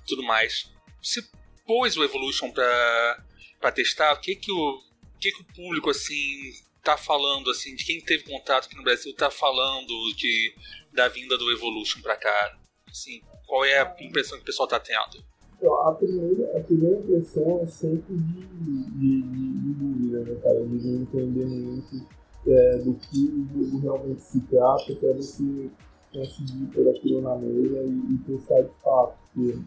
[0.07, 0.71] tudo mais.
[1.01, 1.21] Você
[1.65, 4.81] pôs o Evolution para testar, o que que o
[5.19, 6.51] que, que o público assim
[6.83, 10.53] tá falando assim de quem teve contato aqui no Brasil tá falando de
[10.93, 12.57] da vinda do Evolution para cá
[12.89, 15.23] assim qual é a impressão que o pessoal tá tendo
[15.65, 20.65] a primeira, a primeira impressão é sempre de, de, de, de dúvida, né, cara?
[20.65, 22.05] De não entender muito
[22.47, 25.69] é, do que o jogo realmente se trata, até você
[26.13, 29.17] conseguir pôr aquilo na mesa e, e testar de fato.
[29.33, 29.59] Porque,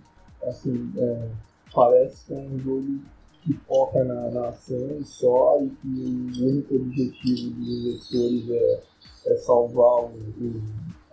[0.42, 1.30] assim, é,
[1.74, 3.00] parece que é um jogo
[3.42, 8.82] que foca na, na ação só e que o único objetivo dos investidores é,
[9.26, 10.62] é salvar o, o,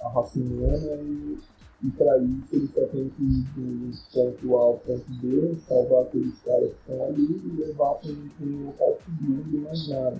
[0.03, 1.37] a raça humana e,
[1.83, 6.03] e para isso eles só tem que ir do ponto A ao ponto B, salvar
[6.03, 10.17] aqueles caras que estão ali e levar para um local seguro e mais nada.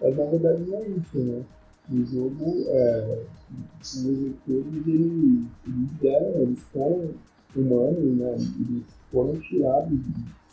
[0.00, 1.42] Mas na verdade não é isso, né?
[1.90, 3.22] O jogo, é,
[3.80, 7.10] os executores, eles, eles eles foram
[7.56, 8.32] humanos, né?
[8.34, 9.98] Eles foram tirados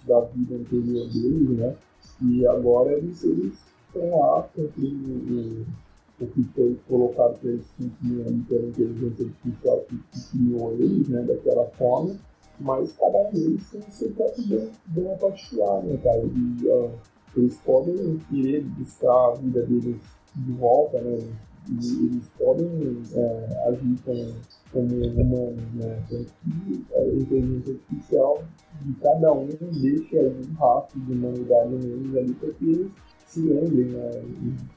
[0.07, 1.75] da vida anterior deles, né?
[2.21, 3.53] E agora eles, eles
[3.87, 5.65] estão lá cumprindo
[6.19, 9.99] o, que foi colocado para eles cumprirem pela inteligência artificial que,
[10.31, 11.21] criou eles, né?
[11.23, 12.15] Daquela forma,
[12.59, 16.23] mas cada um deles tem o seu próprio bem particular, né, cara?
[16.23, 16.91] E uh,
[17.35, 19.97] eles podem querer buscar a vida deles
[20.35, 21.17] de volta, né?
[21.69, 22.67] E eles podem
[23.13, 24.33] é, agir como,
[24.71, 26.01] como humanos, né?
[26.07, 28.43] Então, que a inteligência artificial
[28.81, 29.47] de cada um
[29.81, 32.91] deixa algum rastro de humanidade neles ali para que eles
[33.27, 34.11] se lembrem né,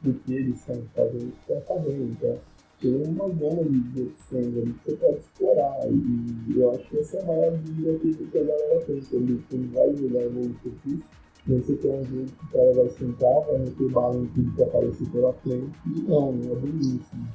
[0.03, 2.13] do que eles estão fazendo o que estão fazendo.
[2.13, 2.39] Então,
[2.81, 5.79] tem uma gama de opções ali que você pode explorar.
[5.87, 9.01] E eu acho que essa é a maior dúvida que a galera tem
[9.49, 11.05] quando vai jogar Evolution Peace.
[11.47, 14.63] Você tem um jogo que o cara vai sentar, vai meter bala em tudo que
[14.63, 15.73] aparecer pela frente.
[15.87, 17.17] E não, não é bem isso.
[17.17, 17.33] Né?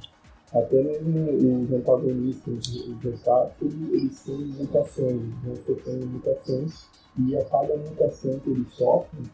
[0.52, 6.86] Até mesmo os antagonistas, os resgates, eles têm mutações, vão sofrendo mutações,
[7.18, 9.24] e a cada mutação que eles sofrem,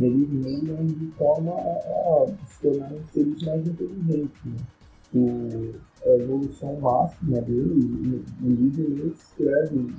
[0.00, 4.44] eles mudam de forma a, se tornarem seres mais inteligentes.
[4.44, 4.56] Né?
[5.14, 5.74] O,
[6.04, 9.94] a evolução máxima deles, o livro escreve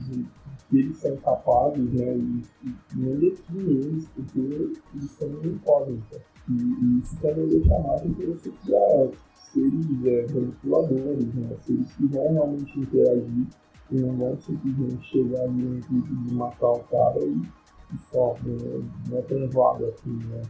[0.70, 2.44] que eles são capazes, né, e,
[2.96, 6.22] e define eles, porque eles são incógnitas.
[6.50, 9.12] E, e isso também deixa mais interessante para
[9.54, 11.56] seres é, manipuladores, né?
[11.62, 13.48] seres que vão realmente interagir
[13.92, 17.63] e não vão simplesmente chegar ali no de matar o cara e?
[18.14, 20.42] Não é tão vago assim, né?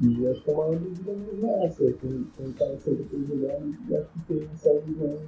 [0.00, 4.08] E acho que é uma dúvida mesmo essa, quem, quem tá sempre jogando e acho
[4.12, 5.20] que tem essa visão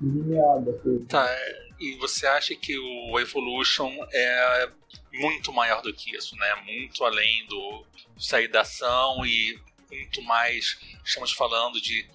[0.00, 0.80] lineada.
[1.08, 4.70] Tá, é, e você acha que o Evolution é
[5.12, 6.54] muito maior do que isso, né?
[6.64, 7.84] Muito além do
[8.18, 9.58] sair da ação e
[9.90, 12.08] muito mais, estamos falando de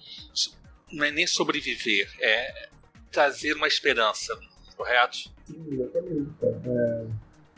[0.90, 2.68] não é nem sobreviver, é
[3.10, 4.38] trazer uma esperança,
[4.76, 5.30] correto?
[5.46, 6.30] Sim, exatamente.
[6.42, 6.91] É,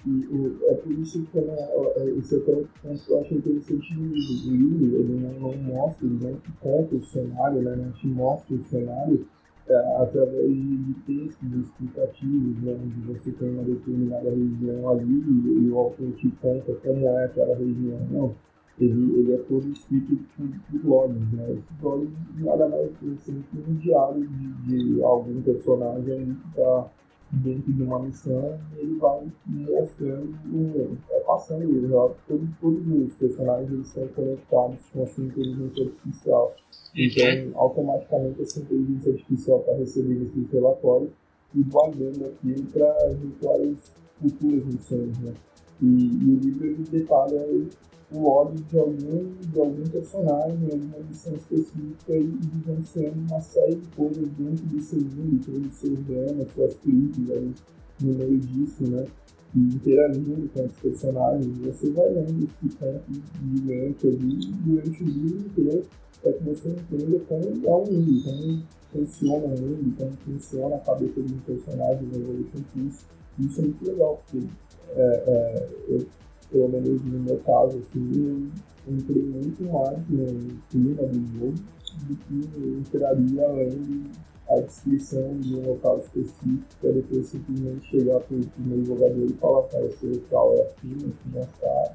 [0.07, 1.57] e o, é por isso que né,
[2.19, 2.51] esse é o que
[3.09, 7.77] eu acho interessante no livro, ele não, não mostra, ele não conta o cenário, né,
[7.77, 9.27] não te mostra o cenário
[9.69, 15.71] é, através de, textos explicativos, né, onde você tem uma determinada região ali e, e
[15.71, 17.99] o autor te conta como é aquela região.
[18.11, 18.35] Não
[18.79, 21.53] ele, ele é todo escrito por, por blogs, né?
[21.53, 26.91] Esses blogs nada mais assim que um diário de, de algum personagem que está
[27.31, 30.35] dentro de uma missão e ele vai mostrando,
[31.11, 32.17] é, passando o relato.
[32.29, 36.55] Todos, todos os personagens eles são conectados com a sua inteligência artificial.
[36.97, 41.11] Então, automaticamente, essa inteligência artificial está recebendo esses relatórios
[41.55, 43.77] e guardando aquilo para eventuais
[44.21, 45.19] futuras missões.
[45.19, 45.35] Né?
[45.83, 47.41] E, e o livro ele detalha
[48.15, 53.89] o ódio de algum, de algum personagem, alguma missão específica e vivenciando uma série de
[53.97, 57.55] coisas dentro desse mundo, todos os seus dramas, suas aí
[58.01, 59.07] no meio disso, né?
[59.55, 63.13] E interagindo com os personagens, você vai lendo esse campo
[63.55, 65.85] gigante ali durante o livro inteiro
[66.23, 70.81] para que você entenda como é um mundo, como funciona o mundo, como funciona a
[70.81, 73.07] cabeça de um personagem no Evolution Plus.
[73.39, 74.47] Isso é muito legal, porque
[74.97, 76.07] é, é, eu
[76.55, 78.51] pelo menos no meu caso, assim,
[78.87, 81.55] eu entrei muito mais no clima do jogo
[82.07, 84.05] do que entraria além
[84.49, 89.33] a descrição de um local específico para depois simplesmente chegar para o meu jogador e
[89.33, 91.95] falar, cara, esse local é assim, não está,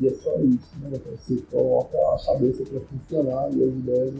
[0.00, 0.90] e é só isso, né?
[0.94, 4.14] Então, você coloca a cabeça para funcionar e as ideias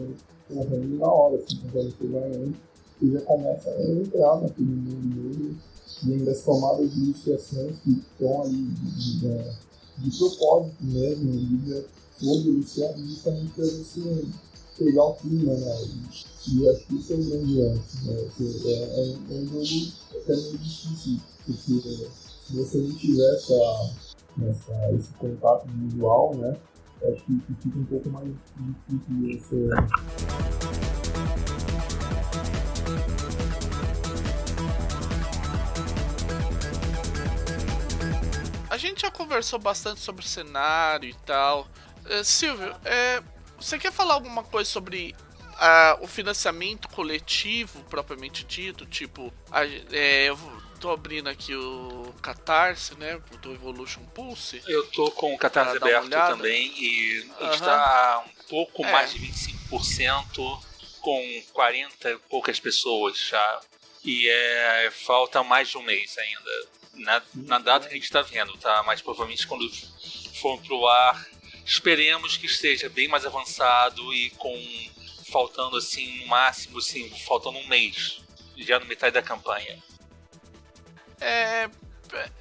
[0.53, 2.55] correndo na hora, assim, quando você vai indo,
[2.99, 5.57] você já começa a entrar naquele mundo mesmo
[6.05, 11.85] e ainda as tomadas de iniciações que estão ali de, de, de propósito mesmo, de
[12.19, 14.25] todo iniciado justamente para você
[14.77, 15.81] pegar o clima, né?
[16.47, 18.13] E acho que isso é um grande lance, né?
[18.65, 22.09] É, é, é um jogo até meio difícil, porque
[22.47, 23.91] se você não tiver essa,
[24.49, 26.57] essa, esse contato visual, né?
[27.03, 29.69] Acho que fica um pouco mais difícil de você
[38.93, 41.67] gente já conversou bastante sobre o cenário e tal.
[42.05, 43.21] Uh, Silvio, é,
[43.59, 48.85] você quer falar alguma coisa sobre uh, o financiamento coletivo propriamente dito?
[48.85, 50.37] Tipo, a, é, eu
[50.79, 53.19] tô abrindo aqui o Catarse, né?
[53.41, 54.61] Do Evolution Pulse.
[54.67, 57.51] Eu tô com o Catarse aberto também e uhum.
[57.51, 58.91] está um pouco é.
[58.91, 60.61] mais de 25%
[61.01, 63.61] com 40 e poucas pessoas já.
[64.03, 68.21] E é, falta mais de um mês ainda na, na data que a gente está
[68.21, 68.83] vendo, tá?
[68.83, 69.69] Mas provavelmente quando
[70.39, 71.25] for pro ar,
[71.65, 74.53] esperemos que esteja bem mais avançado e com
[75.31, 78.21] faltando assim no máximo, assim, faltando um mês,
[78.57, 79.81] já no metade da campanha.
[81.19, 81.69] É,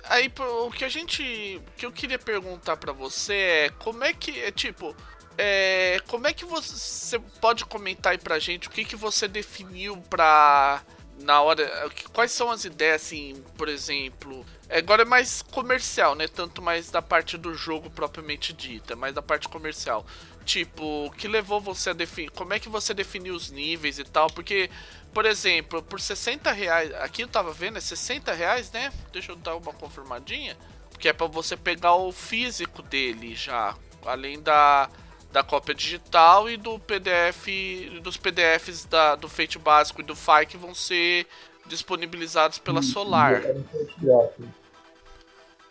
[0.05, 0.31] aí
[0.67, 1.23] o que a gente,
[1.57, 4.95] o que eu queria perguntar para você é como é que é tipo
[5.39, 9.97] é, como é que você pode comentar aí pra gente o que que você definiu
[10.11, 10.83] pra
[11.19, 11.91] na hora.
[12.13, 14.45] Quais são as ideias, assim, por exemplo.
[14.71, 16.27] Agora é mais comercial, né?
[16.27, 20.07] Tanto mais da parte do jogo propriamente dita, mais da parte comercial.
[20.45, 22.31] Tipo, o que levou você a definir.
[22.31, 24.29] Como é que você definiu os níveis e tal?
[24.29, 24.71] Porque,
[25.13, 26.93] por exemplo, por 60 reais.
[26.95, 28.93] Aqui eu tava vendo, é 60 reais, né?
[29.13, 30.57] Deixa eu dar uma confirmadinha.
[30.99, 33.77] Que é para você pegar o físico dele já.
[34.05, 34.89] Além da
[35.33, 37.49] da cópia digital e do PDF
[38.03, 41.27] dos PDFs da, do Fate básico e do FI que vão ser
[41.67, 43.43] disponibilizados pela Solar.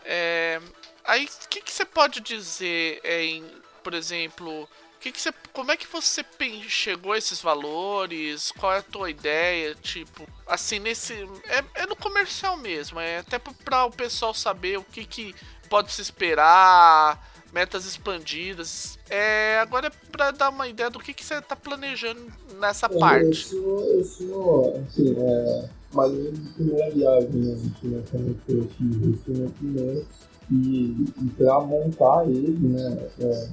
[0.03, 0.59] É,
[1.05, 3.45] aí, o que, que você pode dizer em,
[3.83, 4.67] por exemplo,
[5.01, 6.23] que que você, como é que você
[6.69, 8.51] chegou a esses valores?
[8.51, 9.73] Qual é a tua ideia?
[9.73, 11.27] Tipo, assim, nesse.
[11.45, 15.35] É, é no comercial mesmo, é até para o pessoal saber o que, que
[15.67, 18.97] pode se esperar metas expandidas.
[19.09, 22.21] É, agora é pra dar uma ideia do que, que você tá planejando
[22.59, 23.55] nessa parte.
[23.55, 30.05] Eu sou, assim, é, mais ou menos de primeira viagem, né, financiamento coletivo, primeiro,
[30.49, 33.49] e, e pra montar ele, né, é,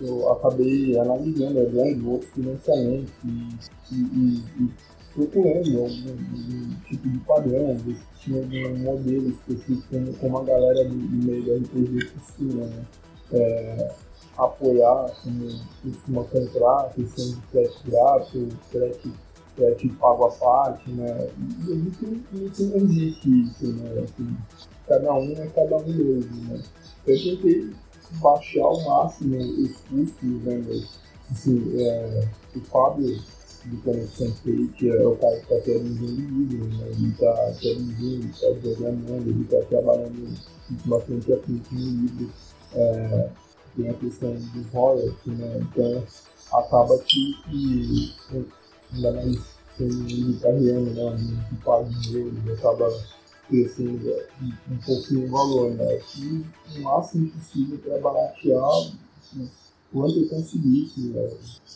[0.00, 4.70] eu acabei analisando, olhando outros financiamentos e, e, e
[5.14, 10.44] procurando algum, algum, tipo de padrão, ver se tinha algum modelo específico como, como a
[10.44, 12.84] galera do, do meio da RPG costuma, né?
[13.32, 13.94] É,
[14.38, 15.48] apoiar, como
[15.82, 21.28] costuma comprar, de frete grátis, frete, pago à parte, né?
[21.68, 24.04] Isso não existe isso, né?
[24.04, 24.36] Assim,
[24.86, 26.62] cada um é cada um mesmo, né?
[27.06, 27.70] Eu tentei
[28.20, 30.62] baixar ao máximo os custos, né?
[30.66, 30.88] Mas,
[31.30, 33.18] assim, é, o Fábio
[33.66, 36.88] do Conexão Fate é o cara que está produzindo livro, né?
[36.88, 40.38] Ele está produzindo, está programando, ele está trabalhando
[40.86, 42.30] bastante afim com livros
[42.74, 43.30] é,
[43.76, 45.60] tem a questão dos royalties, né?
[45.60, 46.04] Então
[46.52, 47.34] acaba que,
[48.92, 49.38] ainda mais
[49.76, 51.46] sendo italiano, né?
[51.48, 52.92] Que paga dinheiro, acaba
[53.48, 54.14] crescendo
[54.70, 56.00] um pouquinho o valor, né?
[56.18, 56.44] E
[56.78, 58.92] o máximo possível para baratear
[59.92, 61.30] quanto eu conseguisse, né?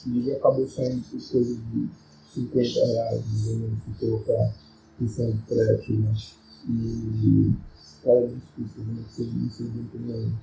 [0.07, 1.88] E acabou saindo por coisa de
[2.34, 4.55] 50 reais, se colocar
[4.99, 6.14] questão de frete, né?
[6.68, 7.53] E,
[8.03, 10.38] cara, desculpa, não sei, não sei bem como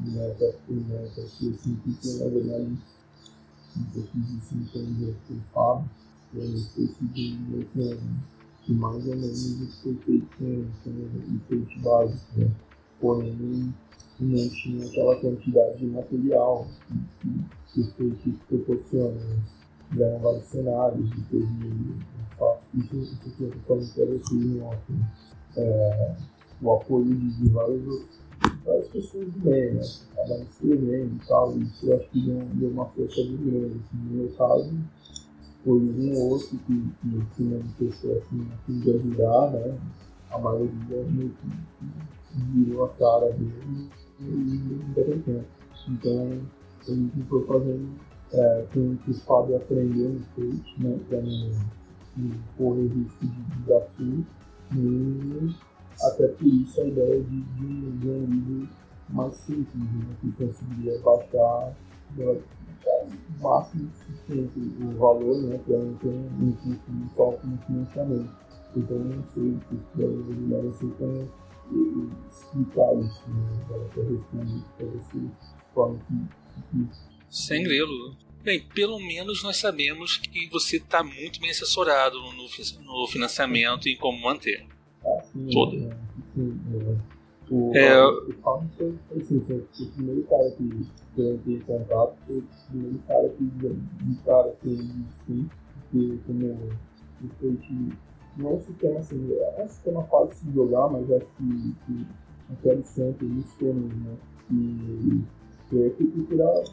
[0.00, 2.78] meta por meta, que assim, que na verdade,
[3.76, 5.90] isso aqui de 5 anos eu fui Fábio,
[6.34, 7.38] eu não sei se de
[8.64, 10.66] que mais ou menos isso foi feito com,
[11.36, 12.50] efeito básico, né?
[13.00, 13.74] porém
[14.20, 16.66] não tinha aquela quantidade de material
[17.20, 17.28] que,
[17.72, 19.14] que o feito proporciona.
[19.14, 19.38] Né?
[19.92, 21.48] Ganham vários cenários, e teve
[22.74, 24.78] isso, isso que eu falando para vocês off.
[25.56, 26.16] É,
[26.60, 28.04] o apoio de, de várias,
[28.64, 29.82] várias pessoas do meio, né?
[30.14, 33.76] Cada escrevendo e tal, isso eu acho que deu, deu uma força muito grande.
[33.76, 34.74] Assim, no meu caso,
[35.64, 39.78] foi um ou outro que, que se manifestou assim, a fim de ajudar, né?
[40.30, 43.88] A maioria meio que virou a cara dele
[44.20, 45.46] e não teve tempo.
[45.88, 46.40] Então,
[46.80, 47.42] a gente foi
[48.32, 50.98] é, com que o Fábio aprendeu no skate, né?
[51.08, 51.50] Pra não,
[52.16, 54.26] não correr risco de desafio.
[54.74, 55.54] E
[56.02, 58.68] até por isso a ideia de, de, de um livro
[59.08, 61.72] mais simples, né, que conseguiria baixar
[62.16, 68.30] o máximo suficiente o valor né, para não ter um custo de falta no financiamento.
[68.76, 71.08] Então não sei se vocês ajudar você para
[72.30, 75.30] explicar isso, né, para responder para você de
[75.74, 76.88] forma que,
[77.30, 78.16] Sem grilo.
[78.42, 82.48] Bem, pelo menos nós sabemos que você está muito bem assessorado no,
[82.82, 84.66] no financiamento e como manter.
[85.04, 85.76] Assim, Toda.
[85.76, 85.96] É,
[86.34, 87.18] sim, é.
[87.50, 91.56] O, É, o Fábio foi, foi, assim, foi o primeiro cara que que eu entrei
[91.56, 95.48] em contato, foi o primeiro cara que de cara que eu disse
[95.90, 96.58] porque como
[97.40, 97.92] foi que
[98.36, 102.06] não é um sistema assim, é um sistema fácil de jogar, mas acho que, que
[102.62, 104.16] quero sempre isso termos, né?
[104.52, 105.24] E
[105.72, 106.64] eu fui procurar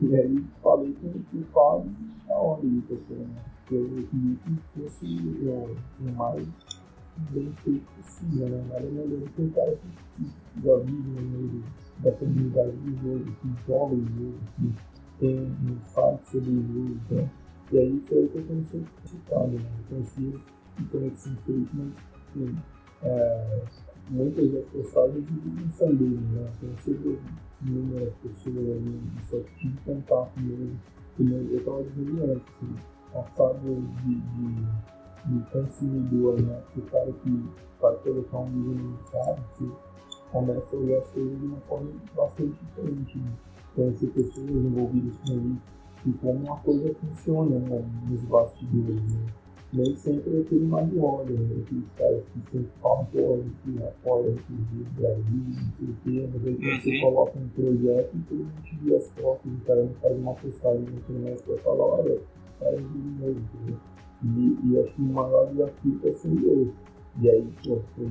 [0.00, 1.92] E aí falei com, o Fábio
[2.28, 3.44] na hora de pessoa, né?
[3.70, 5.06] eu queria que fosse
[5.46, 6.46] o, o mais
[7.30, 8.64] bem feito possível, né?
[8.68, 10.76] Nada melhor que um cara que, que já
[12.02, 14.74] da comunidade do jogo, que joga o jogo, que
[15.20, 17.30] tem um site sobre o jogo?
[17.72, 19.60] E aí foi o que eu comecei a participar, né?
[19.60, 20.40] Eu conheci
[20.78, 21.92] o Conexão mas
[22.36, 22.56] enfim,
[23.02, 23.62] é,
[24.10, 26.50] muitas das postagens não são dele, né?
[26.60, 27.18] Conheci
[27.62, 29.00] inúmeras pessoas ali,
[29.30, 30.78] só tive contato mesmo,
[31.18, 32.76] eu estava dizendo antes, assim,
[33.12, 33.60] passado
[34.02, 36.62] de, de, de consumidor, né?
[36.76, 37.44] O cara que
[37.80, 39.64] vai colocar um livro no mercado, você
[40.32, 43.32] começa a olhar as coisas de uma forma bastante diferente, né?
[43.74, 45.74] Conhecer pessoas envolvidas com isso
[46.06, 47.90] e como uma coisa funciona né?
[48.08, 49.26] nos bastidores, né?
[49.74, 51.62] Nem sempre é aquele mais de roda, né?
[51.64, 56.28] Aqueles caras que sempre falam, pô, a gente apoia o Brasil, não sei o quê,
[56.32, 57.00] mas aí quando você Uhum.
[57.00, 60.82] coloca um projeto, todo mundo te vê as fotos, o cara não faz uma postagem
[60.82, 62.20] na internet pra falar, olha,
[62.60, 63.76] cara de novo, entendeu?
[64.24, 66.72] E, e acho que o maior desafio está sendo esse.
[67.22, 68.06] E aí, pô, foi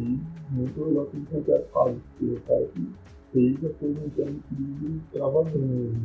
[0.51, 2.87] muito legal que o Santiago faz, porque o cara que
[3.31, 6.01] fez apresentando tudo trabalhando mesmo.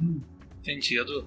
[0.00, 0.20] Hum,
[0.60, 1.24] Entendido.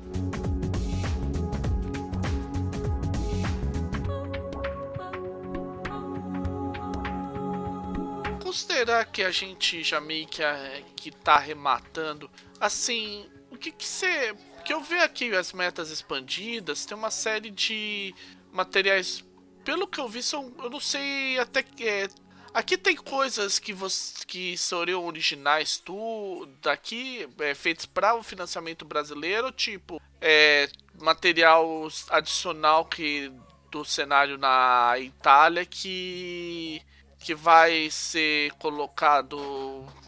[8.52, 12.30] Considerar que a gente já meio que, é, que tá arrematando,
[12.60, 14.36] assim, o que que você.
[14.66, 18.14] Que eu vejo aqui as metas expandidas, tem uma série de
[18.52, 19.24] materiais.
[19.64, 20.54] Pelo que eu vi, são.
[20.62, 21.88] Eu não sei até que.
[21.88, 22.10] É,
[22.54, 28.84] aqui tem coisas que, você, que seriam originais tu daqui, é, feitos para o financiamento
[28.84, 30.68] brasileiro, tipo, é,
[31.00, 33.32] material adicional que
[33.72, 36.82] do cenário na Itália que
[37.24, 39.38] que vai ser colocado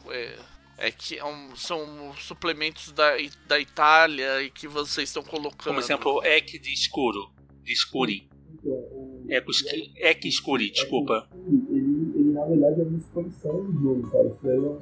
[0.09, 0.35] é,
[0.77, 3.11] é que é um- são suplementos da,
[3.47, 5.65] da Itália e que vocês estão colocando.
[5.65, 7.31] Como exemplo, Ek de escuro.
[7.63, 8.27] De escuri.
[8.63, 11.27] Então, esqui- Ek escuri, desculpa.
[11.35, 14.27] Ele, ele, na verdade, é uma expansão do jogo, cara.
[14.27, 14.79] Isso aí é um,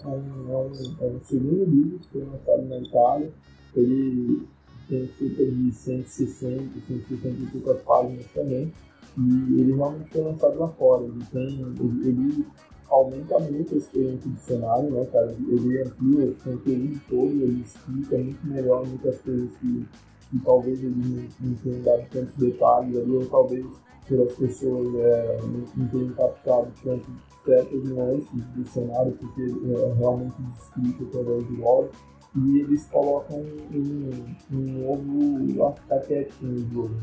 [0.52, 3.34] é um, é um segundo livro que foi lançado na Itália.
[3.76, 4.48] Ele
[4.90, 8.74] tem cerca de 160, 160 e poucas páginas também.
[9.18, 11.04] E ele realmente foi lançado lá fora.
[11.04, 12.48] Ele, tem, ele, ele
[12.90, 15.36] aumenta muito a experiência do cenário, né, cara?
[15.48, 19.86] Ele amplia o conteúdo todo, ele explica muito melhor muitas coisas que,
[20.30, 23.66] que talvez ele não, não tenha dado tantos detalhes ali, ou talvez
[24.08, 25.40] pelas pessoas é,
[25.78, 27.06] não, tenham captado tanto
[27.46, 31.90] certas nuances do cenário, porque é realmente descrito através de logo.
[32.36, 33.40] E eles colocam
[33.74, 34.10] um,
[34.54, 36.96] um novo arquétipo no jogo.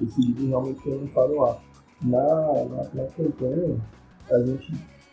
[0.00, 1.58] Esse livro realmente foi lançado lá.
[2.02, 3.78] Na, na, na campanha,
[4.30, 4.72] a gente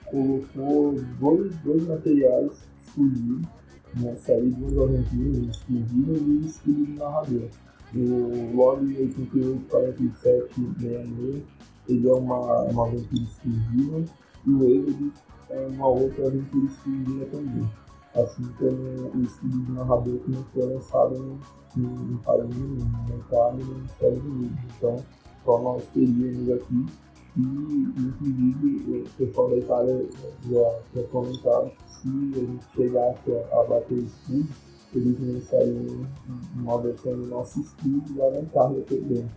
[0.09, 3.45] colocou dois, dois materiais exclusivos,
[3.95, 7.49] né, saí duas aventuras exclusivas e estilo de narrador.
[7.95, 11.43] O Log 884766
[11.87, 14.03] ele é uma, uma aventura exclusiva
[14.45, 15.13] e o Exodus
[15.49, 17.69] é uma outra aventura exclusiva também.
[18.13, 21.39] Assim como o estilo de narrador que não foi lançado
[21.77, 24.57] em, em Paris, no mercado nos Estados Unidos.
[24.77, 25.05] Então,
[25.45, 26.85] só nós teríamos aqui
[27.37, 30.09] e, inclusive, o pessoal da Itália
[30.49, 34.49] já tinha comentado que se a gente chegasse a, a bater escudo,
[34.95, 36.07] eles lançariam
[36.55, 39.29] uma versão do nosso escudo lá na Itália também.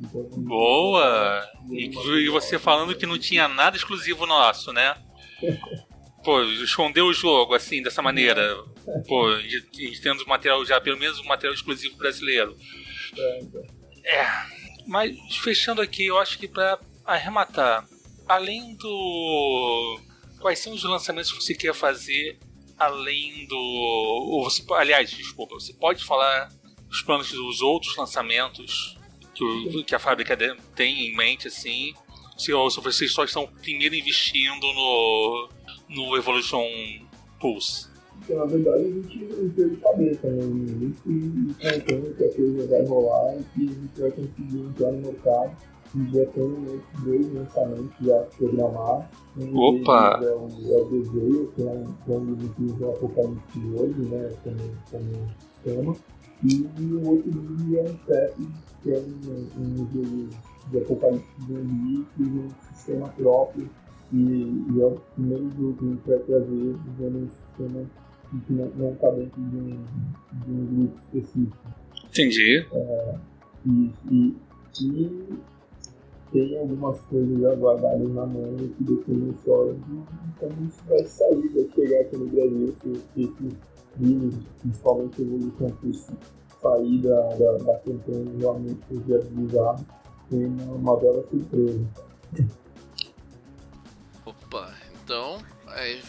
[0.00, 1.46] Então, Boa!
[1.70, 1.90] E,
[2.24, 4.96] e você falando que não tinha nada exclusivo nosso, né?
[6.24, 8.56] Pô, escondeu o jogo assim, dessa maneira.
[9.06, 12.56] Pô, a gente tendo material já, pelo menos um material exclusivo brasileiro.
[14.04, 14.26] É.
[14.86, 17.88] Mas fechando aqui, eu acho que para arrematar,
[18.28, 20.00] além do.
[20.40, 22.38] Quais são os lançamentos que você quer fazer
[22.78, 23.56] além do.
[23.56, 26.50] Ou você, aliás, desculpa, você pode falar
[26.90, 28.96] os planos dos outros lançamentos
[29.34, 30.36] que, que a fábrica
[30.74, 31.92] tem em mente, assim,
[32.36, 35.48] se, ou se vocês só estão primeiro investindo no,
[35.88, 36.64] no Evolution
[37.40, 37.93] Pulse?
[38.18, 40.42] Porque na verdade a gente não teve cabeça né?
[41.06, 45.00] e contando que a coisa vai rolar e que a gente vai conseguir entrar no
[45.00, 45.56] mercado.
[45.96, 49.06] E já tem dois lançamentos já programados.
[49.38, 50.20] Um Opa!
[50.24, 51.70] É o, é o Desejo, que é
[52.08, 54.32] um, dos filmes do Apocalipse hoje, né?
[54.42, 54.56] Como,
[54.90, 55.28] como
[55.62, 55.96] tema.
[56.42, 58.48] E o outro livro é um CEP,
[58.82, 60.28] que é um, um
[60.70, 63.70] de Apocalipse zumbi, que um sistema próprio
[64.12, 67.84] e, e é o primeiro jogo que a gente vai trazer usando um sistema
[68.40, 69.84] que não, não está dentro de um,
[70.44, 71.56] de um grupo específico.
[72.06, 72.66] Entendi.
[72.72, 73.14] É,
[73.66, 74.36] e, e,
[74.80, 75.38] e,
[76.32, 80.02] tem algumas coisas aguardadas na mão que dependem só de
[80.38, 83.54] como isso vai sair, vai chegar aqui no Brasil, que esses
[84.00, 86.06] livros, principalmente o Evolution Plus,
[86.60, 89.76] sair da, da, da campanha realmente viabilizar,
[90.28, 91.86] tem uma, uma bela surpresa.
[94.26, 94.74] Opa,
[95.04, 95.38] então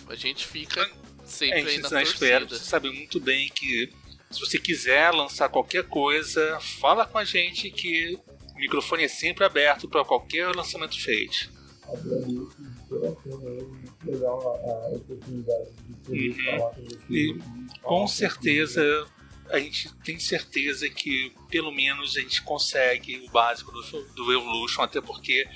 [0.10, 0.82] a gente fica
[1.26, 2.48] sempre é, a gente aí na espera.
[2.48, 3.92] Você sabe muito bem que
[4.32, 8.20] se você quiser lançar qualquer coisa, fala com a gente que
[8.54, 11.54] o microfone é sempre aberto para qualquer lançamento feito.
[11.88, 16.58] Agradeço é legal a, oportunidade de poder uhum.
[16.58, 16.98] falar com você.
[17.10, 17.38] E
[17.82, 19.08] com certeza
[19.50, 24.82] a gente tem certeza que pelo menos a gente consegue o básico do, do Evolution,
[24.82, 25.48] até porque,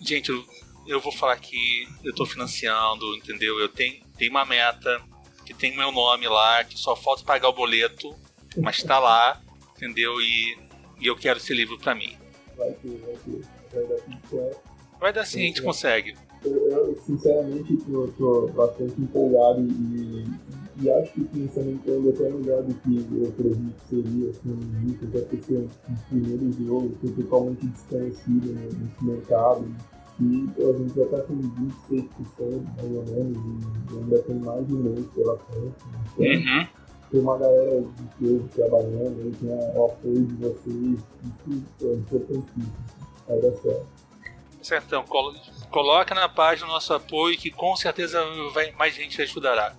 [0.00, 0.32] gente,
[0.88, 3.58] eu, vou falar que eu estou financiando, entendeu?
[3.58, 5.00] Eu tenho, tenho uma meta
[5.44, 8.14] que tem meu nome lá, que só falta pagar o boleto,
[8.56, 9.40] mas está lá,
[9.76, 10.20] entendeu?
[10.20, 10.58] E,
[11.00, 12.16] e eu quero esse livro para mim.
[12.56, 13.46] Vai ter, vai ter.
[13.72, 14.60] Vai dar tudo certo.
[15.00, 16.16] Vai dar sim, a gente consegue.
[16.44, 20.24] Eu, eu sinceramente estou bastante empolgado e,
[20.80, 24.58] e acho que o financiamento ainda até melhor do que eu acredito que seria, assim,
[24.84, 29.68] visto até por ser um primeiro jogo, totalmente desconhecido né, nesse mercado.
[30.20, 32.08] E a gente já está com 26%
[32.76, 33.38] mais ou menos,
[33.90, 35.74] e ainda tem mais de um mês pela frente.
[36.18, 36.66] Então, uhum.
[37.10, 40.98] tem uma galera de peso trabalhando, tem o apoio de vocês,
[41.46, 42.74] isso é importantíssimo.
[43.28, 43.86] Vai dar certo.
[44.60, 45.04] Certo, então,
[45.70, 48.20] coloca na página o nosso apoio que com certeza
[48.52, 49.74] vai, mais gente ajudará.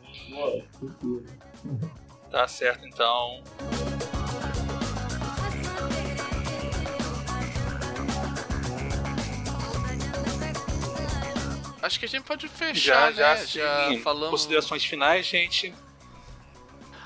[2.31, 3.43] Tá certo, então.
[11.81, 13.45] Acho que a gente pode fechar, já, né?
[13.45, 14.29] Já, já falamos.
[14.29, 15.73] Considerações finais, gente.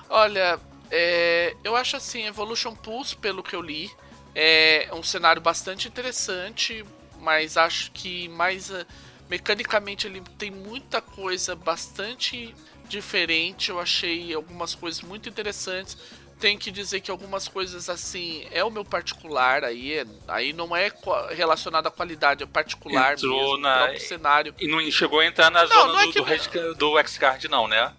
[0.09, 0.59] Olha,
[0.89, 3.91] é, eu acho assim, Evolution Pulse, pelo que eu li,
[4.35, 6.83] é um cenário bastante interessante,
[7.19, 8.85] mas acho que mais uh,
[9.29, 12.53] mecanicamente ele tem muita coisa bastante
[12.87, 13.69] diferente.
[13.69, 15.97] Eu achei algumas coisas muito interessantes.
[16.39, 20.91] Tem que dizer que algumas coisas assim é o meu particular aí, aí não é
[21.31, 23.77] relacionado à qualidade, é particular Entrou mesmo, na...
[23.77, 24.55] próprio cenário.
[24.59, 26.59] E não chegou a entrar na não, zona não é do, que...
[26.59, 27.93] do, do X-Card não, né?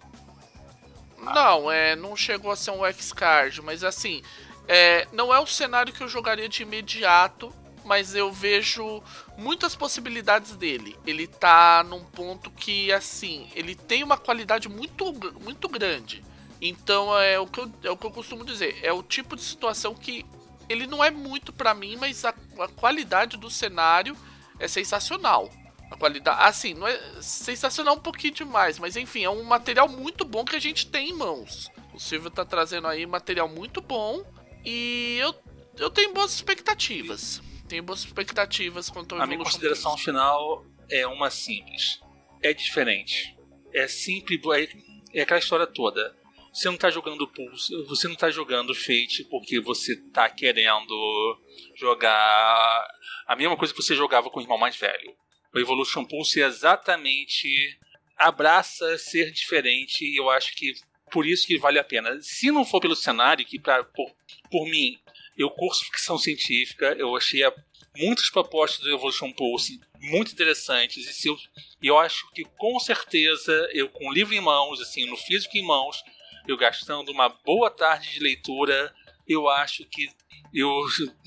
[1.17, 4.21] Não, é, não chegou a ser um X-Card, mas assim,
[4.67, 7.53] é, não é o cenário que eu jogaria de imediato,
[7.85, 9.01] mas eu vejo
[9.37, 10.97] muitas possibilidades dele.
[11.05, 16.23] Ele tá num ponto que, assim, ele tem uma qualidade muito, muito grande.
[16.61, 18.79] Então é o, que eu, é o que eu costumo dizer.
[18.83, 20.25] É o tipo de situação que
[20.67, 24.15] ele não é muito para mim, mas a, a, qualidade do cenário
[24.59, 25.49] é sensacional.
[25.91, 30.25] A qualidade, assim, não é sensacional um pouquinho demais, mas enfim, é um material muito
[30.25, 31.69] bom que a gente tem em mãos.
[31.93, 34.25] O Silvio tá trazendo aí material muito bom
[34.65, 35.35] e eu,
[35.77, 41.29] eu tenho boas expectativas tenho boas expectativas quanto ao A minha consideração final é uma
[41.29, 41.99] simples.
[42.41, 43.35] é diferente.
[43.73, 44.39] É sempre.
[44.53, 46.15] É, é aquela história toda.
[46.55, 51.37] Você não tá jogando Pulse, você não tá jogando Fate porque você tá querendo
[51.75, 52.87] jogar
[53.27, 55.13] a mesma coisa que você jogava com o irmão mais velho.
[55.53, 57.77] O Evolution Pulse é exatamente
[58.15, 60.73] abraça ser diferente e eu acho que
[61.11, 62.17] por isso que vale a pena.
[62.21, 64.09] Se não for pelo cenário, que pra, por,
[64.49, 64.97] por mim,
[65.37, 67.53] eu curso ficção científica, eu achei a,
[67.97, 71.37] muitas propostas do Evolution Pulse muito interessantes e eu,
[71.81, 75.65] eu acho que com certeza eu com o livro em mãos, assim, no físico em
[75.65, 76.01] mãos,
[76.47, 78.93] eu gastando uma boa tarde de leitura,
[79.27, 80.09] eu acho que
[80.53, 80.69] eu,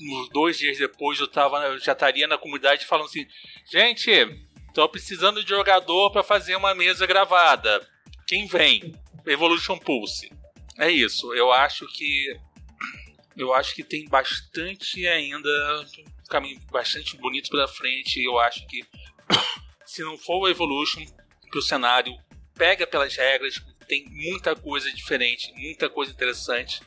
[0.01, 3.27] uns dois dias depois, eu, tava, eu já estaria na comunidade falando assim:
[3.71, 4.11] gente,
[4.73, 7.87] tô precisando de jogador para fazer uma mesa gravada.
[8.25, 8.93] Quem vem?
[9.25, 10.31] Evolution Pulse.
[10.77, 11.33] É isso.
[11.33, 12.39] Eu acho que.
[13.37, 15.49] Eu acho que tem bastante ainda.
[15.81, 18.23] Um caminho bastante bonito pela frente.
[18.23, 18.83] Eu acho que.
[19.85, 21.03] Se não for o Evolution,
[21.51, 22.15] que o cenário
[22.55, 23.59] pega pelas regras,
[23.89, 26.79] tem muita coisa diferente, muita coisa interessante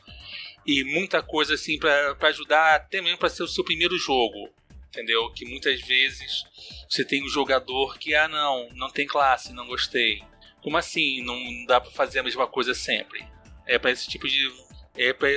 [0.65, 4.49] e muita coisa assim para ajudar até mesmo para ser o seu primeiro jogo,
[4.87, 5.29] entendeu?
[5.33, 6.45] Que muitas vezes
[6.89, 10.23] você tem um jogador que ah não, não tem classe, não gostei.
[10.61, 11.21] Como assim?
[11.21, 13.27] Não dá para fazer a mesma coisa sempre?
[13.67, 14.49] É para esse tipo de
[14.95, 15.27] é para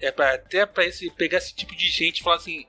[0.00, 2.66] é para até para esse pegar esse tipo de gente e falar assim,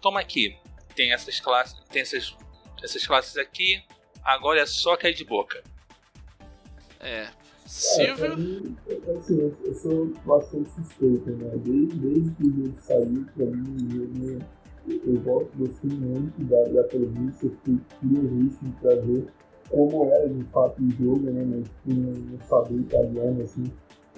[0.00, 0.56] toma aqui,
[0.94, 2.36] tem essas classes, tem essas
[2.80, 3.82] essas classes aqui,
[4.22, 5.64] agora é só cair de boca.
[7.00, 7.28] É,
[7.68, 8.74] Silvio?
[8.88, 11.50] É, assim, eu sou bastante suspeito, né?
[11.56, 14.44] Desde, desde que o jogo saiu, pra mim, o jogo,
[14.88, 19.26] eu gosto, gostei muito da, da premissa, fiquei curiosíssimo pra ver
[19.68, 21.44] como era de fato o jogo, né?
[21.44, 23.64] Mas não, não sabia italiano, assim,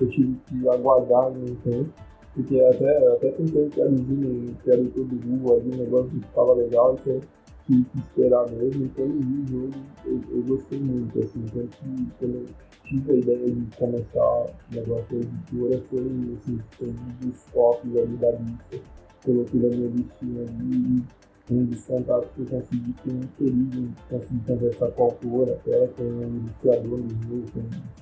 [0.01, 1.90] eu tive que aguardar um tempo.
[2.32, 6.96] Porque até, até tentei traduzir no tradutor do Google ali, o negócio que estava legal,
[7.01, 7.20] então
[7.66, 8.84] tive que esperar mesmo.
[8.84, 9.74] Então, o jogo
[10.07, 12.46] eu, eu gostei muito, assim, tanto que quando
[12.91, 17.97] tive a ideia de começar o negócio da editora foi assim, foi um dos toques
[17.97, 18.91] ali da lista.
[19.24, 21.05] Coloquei na minha listinha ali
[21.49, 25.51] e um dos contatos que eu consegui foi um querido, consegui conversar com o autor,
[25.51, 27.45] até com um ilustrador do jogo,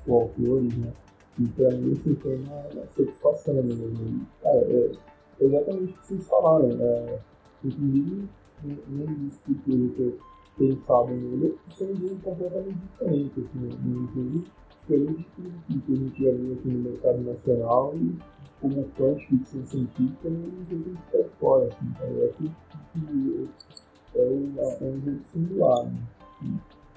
[0.07, 0.93] com os autores, né?
[1.39, 4.27] E pra mim assim, foi uma, uma satisfação mesmo.
[4.43, 4.91] Cara, é,
[5.41, 6.71] exatamente o que vocês falaram.
[6.81, 7.19] É,
[7.65, 8.29] inclusive,
[8.65, 10.19] um dos futuros que eu
[10.57, 13.41] pensava nele é um jogo completamente diferente.
[13.41, 14.45] Assim, no
[14.97, 18.19] do que a gente já viu aqui no mercado nacional e
[18.61, 21.69] como fã de ficção científica não jogo de fora.
[21.69, 22.51] Assim, parece
[22.93, 23.49] que
[24.15, 26.01] é, um, é um jogo similar, né?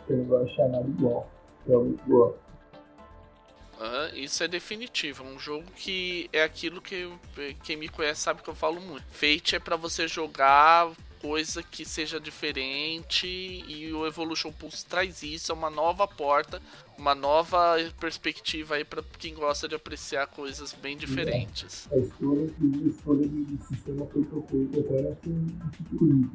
[0.08, 1.30] Você não vai achar nada igual.
[1.68, 2.38] Realmente igual.
[3.82, 5.24] Uhum, isso é definitivo.
[5.24, 7.12] É um jogo que é aquilo que
[7.64, 9.06] quem me conhece sabe que eu falo muito.
[9.10, 15.52] Fate é para você jogar coisa que seja diferente e o Evolution Pulse traz isso,
[15.52, 16.60] é uma nova porta,
[17.02, 21.90] uma nova perspectiva aí para quem gosta de apreciar coisas bem diferentes.
[21.92, 26.30] A escolha, a escolha do sistema foi até nesse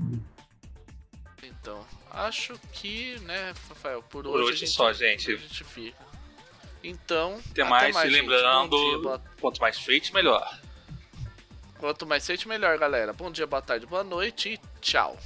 [1.44, 5.30] Então, acho que, né, Rafael, por, por hoje, hoje gente, só, gente.
[5.30, 6.04] A gente fica.
[6.82, 10.60] Então, até mais, mais lembrando, dia, quanto mais feito, melhor.
[11.78, 13.12] Quanto mais sente, melhor, galera.
[13.12, 15.16] Bom dia, boa tarde, boa noite e tchau.